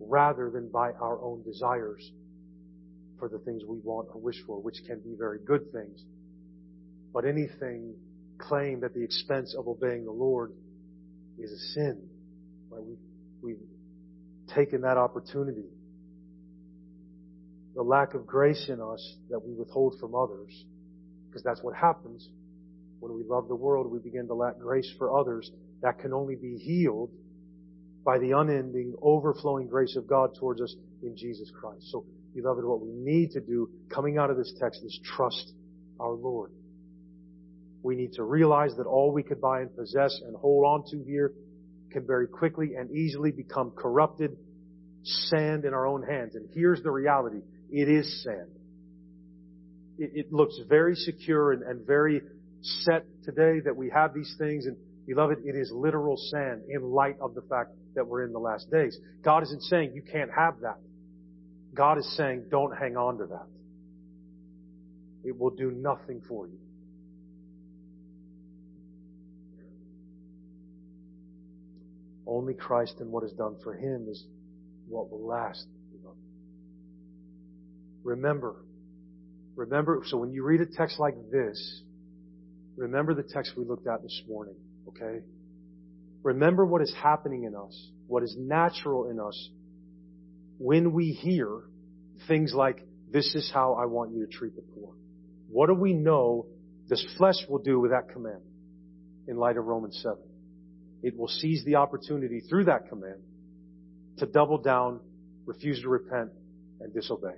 rather 0.00 0.50
than 0.50 0.70
by 0.70 0.90
our 0.92 1.20
own 1.20 1.42
desires 1.42 2.10
for 3.18 3.28
the 3.28 3.38
things 3.38 3.62
we 3.66 3.78
want 3.78 4.08
or 4.12 4.20
wish 4.20 4.36
for, 4.46 4.60
which 4.60 4.76
can 4.86 5.00
be 5.00 5.14
very 5.18 5.38
good 5.46 5.72
things. 5.72 6.02
But 7.12 7.24
anything 7.24 7.94
claimed 8.38 8.84
at 8.84 8.94
the 8.94 9.02
expense 9.02 9.54
of 9.56 9.68
obeying 9.68 10.04
the 10.04 10.12
Lord 10.12 10.52
is 11.38 11.50
a 11.52 11.58
sin. 11.74 12.02
Right? 12.70 12.82
We've, 12.82 12.98
we've 13.42 14.54
taken 14.54 14.82
that 14.82 14.96
opportunity. 14.96 15.66
The 17.74 17.82
lack 17.82 18.14
of 18.14 18.26
grace 18.26 18.66
in 18.68 18.80
us 18.80 19.16
that 19.30 19.40
we 19.44 19.54
withhold 19.54 19.96
from 20.00 20.14
others, 20.14 20.64
because 21.28 21.42
that's 21.42 21.62
what 21.62 21.74
happens 21.74 22.28
when 23.04 23.14
we 23.14 23.22
love 23.22 23.48
the 23.48 23.54
world, 23.54 23.90
we 23.92 23.98
begin 23.98 24.26
to 24.28 24.34
lack 24.34 24.58
grace 24.58 24.90
for 24.96 25.18
others. 25.18 25.50
That 25.82 25.98
can 25.98 26.14
only 26.14 26.36
be 26.36 26.56
healed 26.56 27.10
by 28.04 28.18
the 28.18 28.32
unending, 28.32 28.94
overflowing 29.00 29.66
grace 29.66 29.96
of 29.96 30.06
God 30.06 30.34
towards 30.38 30.60
us 30.60 30.74
in 31.02 31.16
Jesus 31.16 31.50
Christ. 31.58 31.90
So, 31.90 32.04
beloved, 32.34 32.64
what 32.64 32.80
we 32.80 32.92
need 32.92 33.30
to 33.32 33.40
do 33.40 33.70
coming 33.88 34.18
out 34.18 34.30
of 34.30 34.36
this 34.36 34.52
text 34.60 34.82
is 34.84 35.00
trust 35.16 35.52
our 35.98 36.12
Lord. 36.12 36.52
We 37.82 37.96
need 37.96 38.14
to 38.14 38.24
realize 38.24 38.74
that 38.76 38.86
all 38.86 39.12
we 39.12 39.22
could 39.22 39.40
buy 39.40 39.60
and 39.60 39.74
possess 39.74 40.18
and 40.24 40.36
hold 40.36 40.64
on 40.64 40.84
to 40.90 41.04
here 41.04 41.32
can 41.90 42.06
very 42.06 42.26
quickly 42.26 42.74
and 42.74 42.90
easily 42.90 43.30
become 43.30 43.70
corrupted 43.70 44.36
sand 45.02 45.64
in 45.64 45.72
our 45.74 45.86
own 45.86 46.02
hands. 46.02 46.34
And 46.34 46.48
here's 46.52 46.82
the 46.82 46.90
reality. 46.90 47.40
It 47.70 47.88
is 47.88 48.22
sand. 48.22 48.50
It, 49.98 50.10
it 50.14 50.32
looks 50.32 50.58
very 50.68 50.94
secure 50.96 51.52
and, 51.52 51.62
and 51.62 51.86
very 51.86 52.22
set 52.62 53.04
today 53.24 53.60
that 53.64 53.76
we 53.76 53.90
have 53.90 54.14
these 54.14 54.34
things 54.38 54.66
and 54.66 54.76
Beloved, 55.06 55.40
it 55.44 55.54
is 55.54 55.70
literal 55.70 56.16
sand 56.16 56.62
in 56.68 56.82
light 56.82 57.16
of 57.20 57.34
the 57.34 57.42
fact 57.42 57.72
that 57.94 58.06
we're 58.06 58.24
in 58.24 58.32
the 58.32 58.38
last 58.38 58.70
days. 58.70 58.98
God 59.22 59.42
isn't 59.42 59.62
saying 59.64 59.92
you 59.94 60.02
can't 60.02 60.30
have 60.34 60.60
that. 60.60 60.78
God 61.74 61.98
is 61.98 62.16
saying 62.16 62.46
don't 62.50 62.74
hang 62.74 62.96
on 62.96 63.18
to 63.18 63.26
that. 63.26 63.46
It 65.24 65.38
will 65.38 65.50
do 65.50 65.70
nothing 65.70 66.22
for 66.26 66.46
you. 66.46 66.58
Only 72.26 72.54
Christ 72.54 72.94
and 73.00 73.10
what 73.12 73.24
is 73.24 73.32
done 73.32 73.56
for 73.62 73.74
Him 73.74 74.06
is 74.10 74.24
what 74.88 75.10
will 75.10 75.26
last. 75.26 75.66
Remember, 78.02 78.56
Remember, 79.56 80.02
so 80.06 80.16
when 80.16 80.32
you 80.32 80.42
read 80.42 80.60
a 80.60 80.66
text 80.66 80.98
like 80.98 81.14
this, 81.30 81.82
remember 82.76 83.14
the 83.14 83.22
text 83.22 83.52
we 83.56 83.64
looked 83.64 83.86
at 83.86 84.02
this 84.02 84.22
morning, 84.28 84.56
okay? 84.88 85.20
Remember 86.22 86.64
what 86.64 86.82
is 86.82 86.94
happening 87.02 87.44
in 87.44 87.54
us, 87.54 87.90
what 88.06 88.22
is 88.22 88.34
natural 88.38 89.10
in 89.10 89.20
us 89.20 89.50
when 90.58 90.92
we 90.92 91.10
hear 91.10 91.62
things 92.28 92.52
like, 92.54 92.86
this 93.10 93.34
is 93.34 93.50
how 93.52 93.74
I 93.74 93.86
want 93.86 94.12
you 94.12 94.26
to 94.26 94.32
treat 94.32 94.56
the 94.56 94.62
poor. 94.62 94.94
What 95.48 95.66
do 95.66 95.74
we 95.74 95.92
know 95.92 96.46
this 96.88 97.04
flesh 97.16 97.36
will 97.48 97.58
do 97.58 97.78
with 97.78 97.90
that 97.90 98.08
command 98.12 98.40
in 99.28 99.36
light 99.36 99.56
of 99.56 99.64
Romans 99.66 99.98
7? 100.02 100.16
It 101.02 101.16
will 101.16 101.28
seize 101.28 101.64
the 101.64 101.76
opportunity 101.76 102.40
through 102.48 102.64
that 102.64 102.88
command 102.88 103.20
to 104.18 104.26
double 104.26 104.58
down, 104.58 105.00
refuse 105.44 105.82
to 105.82 105.88
repent, 105.88 106.30
and 106.80 106.92
disobey. 106.94 107.34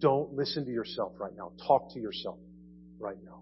Don't 0.00 0.34
listen 0.34 0.64
to 0.66 0.70
yourself 0.70 1.12
right 1.18 1.32
now. 1.36 1.52
Talk 1.66 1.92
to 1.94 2.00
yourself 2.00 2.38
right 3.04 3.22
now. 3.22 3.40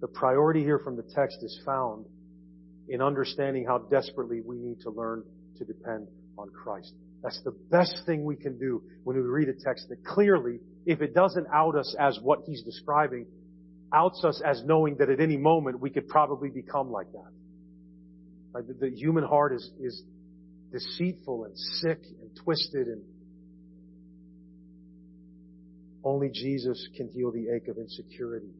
The 0.00 0.06
priority 0.06 0.62
here 0.62 0.78
from 0.78 0.96
the 0.96 1.02
text 1.02 1.38
is 1.42 1.60
found 1.66 2.06
in 2.88 3.02
understanding 3.02 3.64
how 3.66 3.78
desperately 3.78 4.40
we 4.40 4.56
need 4.56 4.80
to 4.82 4.90
learn 4.90 5.24
to 5.58 5.64
depend 5.64 6.06
on 6.38 6.50
Christ. 6.50 6.92
That's 7.22 7.40
the 7.42 7.52
best 7.70 7.96
thing 8.06 8.24
we 8.24 8.36
can 8.36 8.58
do 8.58 8.82
when 9.02 9.16
we 9.16 9.22
read 9.22 9.48
a 9.48 9.54
text 9.54 9.88
that 9.88 10.04
clearly, 10.04 10.60
if 10.86 11.00
it 11.00 11.14
doesn't 11.14 11.46
out 11.52 11.74
us 11.76 11.96
as 11.98 12.18
what 12.22 12.40
he's 12.46 12.62
describing, 12.62 13.26
outs 13.92 14.22
us 14.24 14.40
as 14.44 14.62
knowing 14.64 14.96
that 14.98 15.08
at 15.08 15.20
any 15.20 15.36
moment 15.36 15.80
we 15.80 15.90
could 15.90 16.06
probably 16.06 16.50
become 16.50 16.92
like 16.92 17.10
that. 17.12 18.66
The, 18.66 18.88
the 18.88 18.96
human 18.96 19.24
heart 19.24 19.52
is, 19.54 19.68
is 19.80 20.02
deceitful 20.70 21.44
and 21.44 21.58
sick 21.80 21.98
and 22.20 22.30
twisted 22.44 22.86
and 22.86 23.02
only 26.04 26.28
Jesus 26.28 26.88
can 26.96 27.08
heal 27.08 27.32
the 27.32 27.48
ache 27.54 27.68
of 27.68 27.78
insecurity 27.78 28.52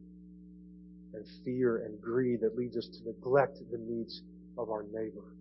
and 1.13 1.25
fear 1.45 1.77
and 1.85 2.01
greed 2.01 2.41
that 2.41 2.57
leads 2.57 2.75
us 2.75 2.87
to 2.97 3.07
neglect 3.07 3.59
the 3.71 3.77
needs 3.77 4.21
of 4.57 4.69
our 4.69 4.83
neighbor. 4.91 5.35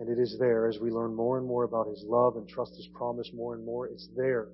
And 0.00 0.08
it 0.08 0.20
is 0.20 0.36
there 0.40 0.68
as 0.68 0.78
we 0.80 0.90
learn 0.90 1.14
more 1.14 1.38
and 1.38 1.46
more 1.46 1.64
about 1.64 1.86
His 1.86 2.02
love 2.06 2.36
and 2.36 2.48
trust 2.48 2.74
His 2.76 2.88
promise 2.94 3.30
more 3.34 3.54
and 3.54 3.64
more, 3.64 3.86
it's 3.86 4.08
there 4.16 4.48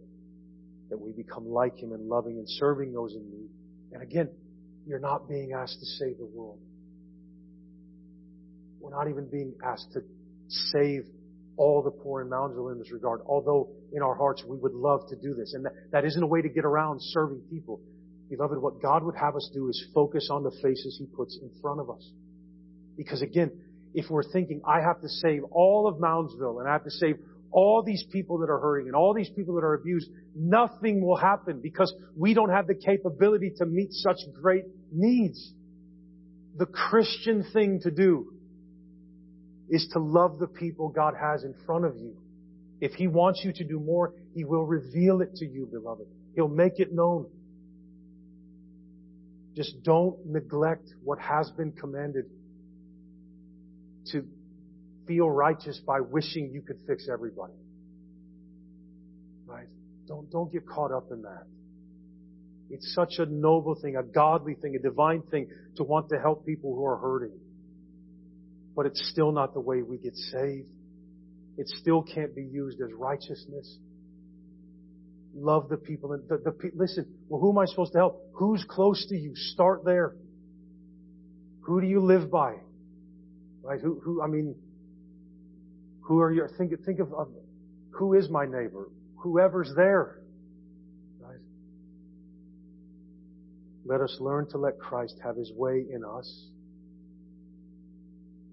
that 0.91 0.99
we 0.99 1.13
become 1.13 1.49
like 1.49 1.79
Him 1.79 1.93
in 1.93 2.09
loving 2.09 2.39
and 2.39 2.49
serving 2.49 2.93
those 2.93 3.15
in 3.15 3.31
need. 3.31 3.49
And 3.93 4.03
again, 4.03 4.29
you're 4.87 4.99
not 4.99 5.29
being 5.29 5.53
asked 5.53 5.79
to 5.79 5.87
save 5.87 6.19
the 6.19 6.27
world. 6.27 6.59
We're 8.81 8.91
not 8.91 9.09
even 9.09 9.29
being 9.31 9.55
asked 9.65 9.93
to 9.93 10.01
save 10.49 11.05
all 11.59 11.83
the 11.83 11.91
poor 11.91 12.23
in 12.23 12.29
Moundsville 12.29 12.73
in 12.73 12.79
this 12.79 12.93
regard, 12.93 13.21
although 13.27 13.69
in 13.93 14.03
our 14.03 14.15
hearts 14.15 14.45
we 14.47 14.57
would 14.57 14.73
love 14.73 15.09
to 15.11 15.17
do 15.17 15.35
this. 15.35 15.53
And 15.55 15.65
that, 15.65 15.73
that 15.93 16.05
isn't 16.05 16.23
a 16.23 16.27
way 16.27 16.41
to 16.41 16.49
get 16.49 16.65
around 16.65 17.01
serving 17.03 17.43
people. 17.51 17.81
Beloved, 18.31 18.59
what 18.59 18.81
God 18.81 19.03
would 19.05 19.17
have 19.17 19.37
us 19.37 19.51
do 19.53 19.69
is 19.69 19.85
focus 19.95 20.29
on 20.31 20.43
the 20.43 20.51
faces 20.63 20.97
He 20.99 21.07
puts 21.07 21.39
in 21.41 21.51
front 21.61 21.81
of 21.81 21.91
us. 21.91 22.11
Because 22.97 23.23
again, 23.23 23.51
if 23.95 24.11
we're 24.11 24.31
thinking, 24.31 24.61
I 24.67 24.81
have 24.81 25.01
to 25.01 25.09
save 25.09 25.43
all 25.51 25.89
of 25.89 25.97
Moundsville 25.97 26.61
and 26.61 26.69
I 26.69 26.73
have 26.73 26.85
to 26.85 26.91
save 26.91 27.19
all 27.51 27.83
these 27.83 28.05
people 28.13 28.39
that 28.39 28.51
are 28.51 28.59
hurting 28.59 28.87
and 28.87 28.95
all 28.95 29.15
these 29.15 29.31
people 29.31 29.55
that 29.55 29.65
are 29.65 29.75
abused, 29.75 30.11
nothing 30.37 31.01
will 31.01 31.17
happen 31.17 31.61
because 31.63 31.93
we 32.17 32.35
don't 32.35 32.51
have 32.51 32.67
the 32.67 32.75
capability 32.75 33.53
to 33.59 33.67
meet 33.67 33.93
such 33.93 34.19
great 34.35 34.65
needs. 34.93 35.53
The 36.57 36.67
Christian 36.67 37.47
thing 37.53 37.81
to 37.85 37.91
do 37.91 38.33
is 39.69 39.89
to 39.93 39.99
love 39.99 40.39
the 40.39 40.47
people 40.47 40.89
God 40.89 41.14
has 41.21 41.45
in 41.45 41.55
front 41.66 41.85
of 41.85 41.97
you. 41.97 42.16
If 42.81 42.93
He 42.93 43.07
wants 43.07 43.43
you 43.45 43.53
to 43.53 43.64
do 43.64 43.81
more, 43.81 44.14
He 44.35 44.45
will 44.45 44.64
reveal 44.64 45.21
it 45.21 45.35
to 45.37 45.47
you, 45.47 45.66
beloved. 45.66 46.07
He'll 46.35 46.49
make 46.49 46.79
it 46.79 46.93
known. 46.93 47.27
Just 49.57 49.83
don't 49.83 50.25
neglect 50.25 50.89
what 51.03 51.19
has 51.19 51.51
been 51.51 51.73
commanded 51.73 52.27
to 54.12 54.25
feel 55.07 55.29
righteous 55.29 55.81
by 55.85 56.01
wishing 56.01 56.51
you 56.53 56.62
could 56.62 56.79
fix 56.87 57.09
everybody. 57.12 57.55
Right? 59.47 59.66
Don't, 60.07 60.31
don't 60.31 60.53
get 60.53 60.66
caught 60.66 60.93
up 60.93 61.11
in 61.11 61.23
that. 61.23 61.45
It's 62.71 62.95
such 62.95 63.14
a 63.19 63.27
noble 63.27 63.75
thing, 63.75 63.97
a 63.97 64.03
godly 64.03 64.55
thing, 64.55 64.77
a 64.77 64.79
divine 64.79 65.23
thing 65.23 65.49
to 65.77 65.83
want 65.83 66.11
to 66.11 66.19
help 66.21 66.47
people 66.47 66.75
who 66.75 66.85
are 66.85 66.99
hurting 66.99 67.33
but 68.79 68.87
it's 68.87 69.11
still 69.11 69.33
not 69.33 69.55
the 69.55 69.61
way 69.61 69.83
we 69.83 69.99
get 69.99 70.14
saved. 70.14 70.68
It 71.57 71.66
still 71.81 72.01
can't 72.01 72.33
be 72.33 72.45
used 72.45 72.81
as 72.81 72.93
righteousness. 72.93 73.76
Love 75.35 75.68
the 75.68 75.76
people. 75.76 76.12
And 76.12 76.22
the, 76.29 76.37
the, 76.37 76.70
listen, 76.76 77.05
well, 77.29 77.41
who 77.41 77.51
am 77.51 77.59
I 77.59 77.64
supposed 77.64 77.91
to 77.95 77.99
help? 77.99 78.22
Who's 78.35 78.64
close 78.68 79.05
to 79.09 79.16
you? 79.16 79.33
Start 79.35 79.85
there. 79.85 80.14
Who 81.62 81.81
do 81.81 81.89
you 81.89 81.99
live 81.99 82.31
by? 82.31 82.55
Right? 83.62 83.81
Who, 83.81 83.99
who, 83.99 84.22
I 84.22 84.29
mean, 84.29 84.55
who 86.03 86.20
are 86.20 86.31
you? 86.31 86.47
Think, 86.57 86.70
think 86.87 87.01
of, 87.01 87.12
of 87.12 87.31
who 87.91 88.14
is 88.14 88.31
my 88.31 88.45
neighbor? 88.45 88.91
Whoever's 89.16 89.72
there. 89.74 90.20
Right? 91.18 91.41
Let 93.85 94.03
us 94.03 94.16
learn 94.20 94.49
to 94.51 94.59
let 94.59 94.79
Christ 94.79 95.16
have 95.24 95.35
his 95.35 95.51
way 95.53 95.85
in 95.93 96.05
us 96.05 96.49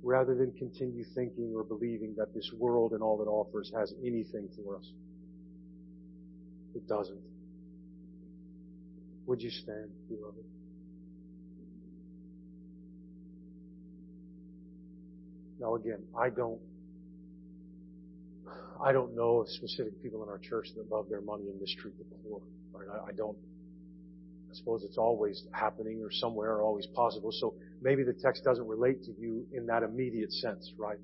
rather 0.06 0.36
than 0.36 0.52
continue 0.52 1.04
thinking 1.16 1.52
or 1.56 1.64
believing 1.64 2.14
that 2.16 2.32
this 2.36 2.52
world 2.60 2.92
and 2.92 3.02
all 3.02 3.20
it 3.24 3.28
offers 3.28 3.72
has 3.76 3.92
anything 4.06 4.48
for 4.56 4.78
us. 4.78 4.92
It 6.76 6.88
doesn't. 6.88 7.20
Would 9.26 9.42
you 9.42 9.50
stand, 9.50 9.90
beloved? 10.08 10.46
Now 15.60 15.74
again, 15.74 16.04
I 16.16 16.30
don't, 16.30 16.60
I 18.80 18.92
don't 18.92 19.16
know 19.16 19.44
specific 19.48 20.04
people 20.04 20.22
in 20.22 20.30
our 20.30 20.38
church 20.38 20.68
that 20.76 20.88
love 20.92 21.10
their 21.10 21.22
money 21.22 21.46
and 21.50 21.60
mistreat 21.60 21.98
the 21.98 22.06
poor. 22.30 22.42
Right? 22.72 22.88
I, 22.94 23.10
I 23.10 23.12
don't, 23.14 23.38
I 24.56 24.58
suppose 24.58 24.84
it's 24.86 24.98
always 24.98 25.44
happening 25.52 26.02
or 26.02 26.10
somewhere 26.12 26.52
or 26.52 26.64
always 26.64 26.88
possible. 26.88 27.30
So 27.32 27.56
maybe 27.82 28.04
the 28.04 28.14
text 28.14 28.46
doesn't 28.46 28.66
relate 28.66 29.04
to 29.04 29.12
you 29.20 29.46
in 29.52 29.66
that 29.66 29.84
immediate 29.84 30.32
sense, 30.32 30.72
right? 30.78 30.98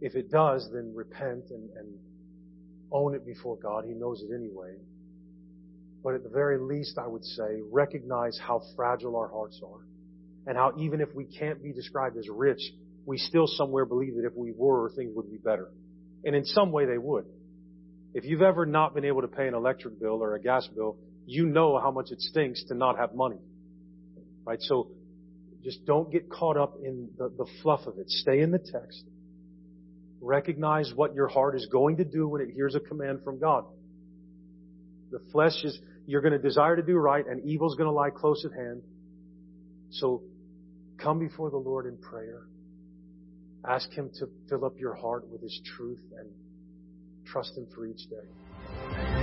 If 0.00 0.14
it 0.14 0.30
does, 0.30 0.68
then 0.72 0.92
repent 0.94 1.44
and, 1.50 1.68
and 1.76 1.98
own 2.92 3.16
it 3.16 3.26
before 3.26 3.56
God. 3.56 3.84
He 3.86 3.94
knows 3.94 4.22
it 4.22 4.32
anyway. 4.32 4.76
But 6.04 6.14
at 6.14 6.22
the 6.22 6.28
very 6.28 6.58
least, 6.58 6.96
I 6.96 7.08
would 7.08 7.24
say, 7.24 7.60
recognize 7.72 8.38
how 8.40 8.62
fragile 8.76 9.16
our 9.16 9.28
hearts 9.28 9.60
are. 9.66 9.80
And 10.46 10.56
how 10.56 10.74
even 10.78 11.00
if 11.00 11.12
we 11.12 11.24
can't 11.24 11.60
be 11.60 11.72
described 11.72 12.16
as 12.16 12.28
rich, 12.28 12.60
we 13.04 13.18
still 13.18 13.48
somewhere 13.48 13.84
believe 13.84 14.14
that 14.14 14.24
if 14.24 14.36
we 14.36 14.52
were, 14.56 14.90
things 14.90 15.10
would 15.16 15.28
be 15.28 15.38
better. 15.38 15.70
And 16.24 16.36
in 16.36 16.44
some 16.44 16.70
way 16.70 16.86
they 16.86 16.98
would. 16.98 17.24
If 18.14 18.24
you've 18.24 18.42
ever 18.42 18.64
not 18.64 18.94
been 18.94 19.04
able 19.04 19.22
to 19.22 19.28
pay 19.28 19.48
an 19.48 19.54
electric 19.54 19.98
bill 19.98 20.22
or 20.22 20.36
a 20.36 20.40
gas 20.40 20.68
bill, 20.68 20.96
you 21.26 21.46
know 21.46 21.78
how 21.78 21.90
much 21.90 22.10
it 22.10 22.20
stinks 22.20 22.64
to 22.68 22.74
not 22.74 22.98
have 22.98 23.14
money. 23.14 23.38
Right? 24.44 24.60
So 24.62 24.88
just 25.62 25.84
don't 25.84 26.10
get 26.10 26.30
caught 26.30 26.56
up 26.56 26.76
in 26.82 27.10
the, 27.18 27.28
the 27.36 27.46
fluff 27.62 27.80
of 27.86 27.98
it. 27.98 28.08
Stay 28.08 28.40
in 28.40 28.52
the 28.52 28.58
text. 28.58 29.04
Recognize 30.20 30.92
what 30.94 31.14
your 31.14 31.26
heart 31.26 31.56
is 31.56 31.66
going 31.70 31.96
to 31.96 32.04
do 32.04 32.28
when 32.28 32.40
it 32.40 32.50
hears 32.54 32.76
a 32.76 32.80
command 32.80 33.20
from 33.24 33.40
God. 33.40 33.64
The 35.10 35.20
flesh 35.32 35.64
is, 35.64 35.78
you're 36.06 36.20
going 36.20 36.32
to 36.32 36.38
desire 36.38 36.76
to 36.76 36.82
do 36.82 36.96
right 36.96 37.26
and 37.26 37.44
evil's 37.44 37.74
going 37.74 37.88
to 37.88 37.92
lie 37.92 38.10
close 38.10 38.44
at 38.44 38.56
hand. 38.56 38.82
So 39.90 40.22
come 40.96 41.18
before 41.18 41.50
the 41.50 41.56
Lord 41.56 41.86
in 41.86 41.96
prayer. 41.98 42.42
Ask 43.68 43.90
Him 43.90 44.10
to 44.20 44.28
fill 44.48 44.64
up 44.64 44.74
your 44.78 44.94
heart 44.94 45.28
with 45.28 45.42
His 45.42 45.60
truth 45.76 46.00
and 46.18 46.28
trust 47.24 47.56
Him 47.56 47.66
for 47.74 47.86
each 47.86 48.08
day. 48.08 49.15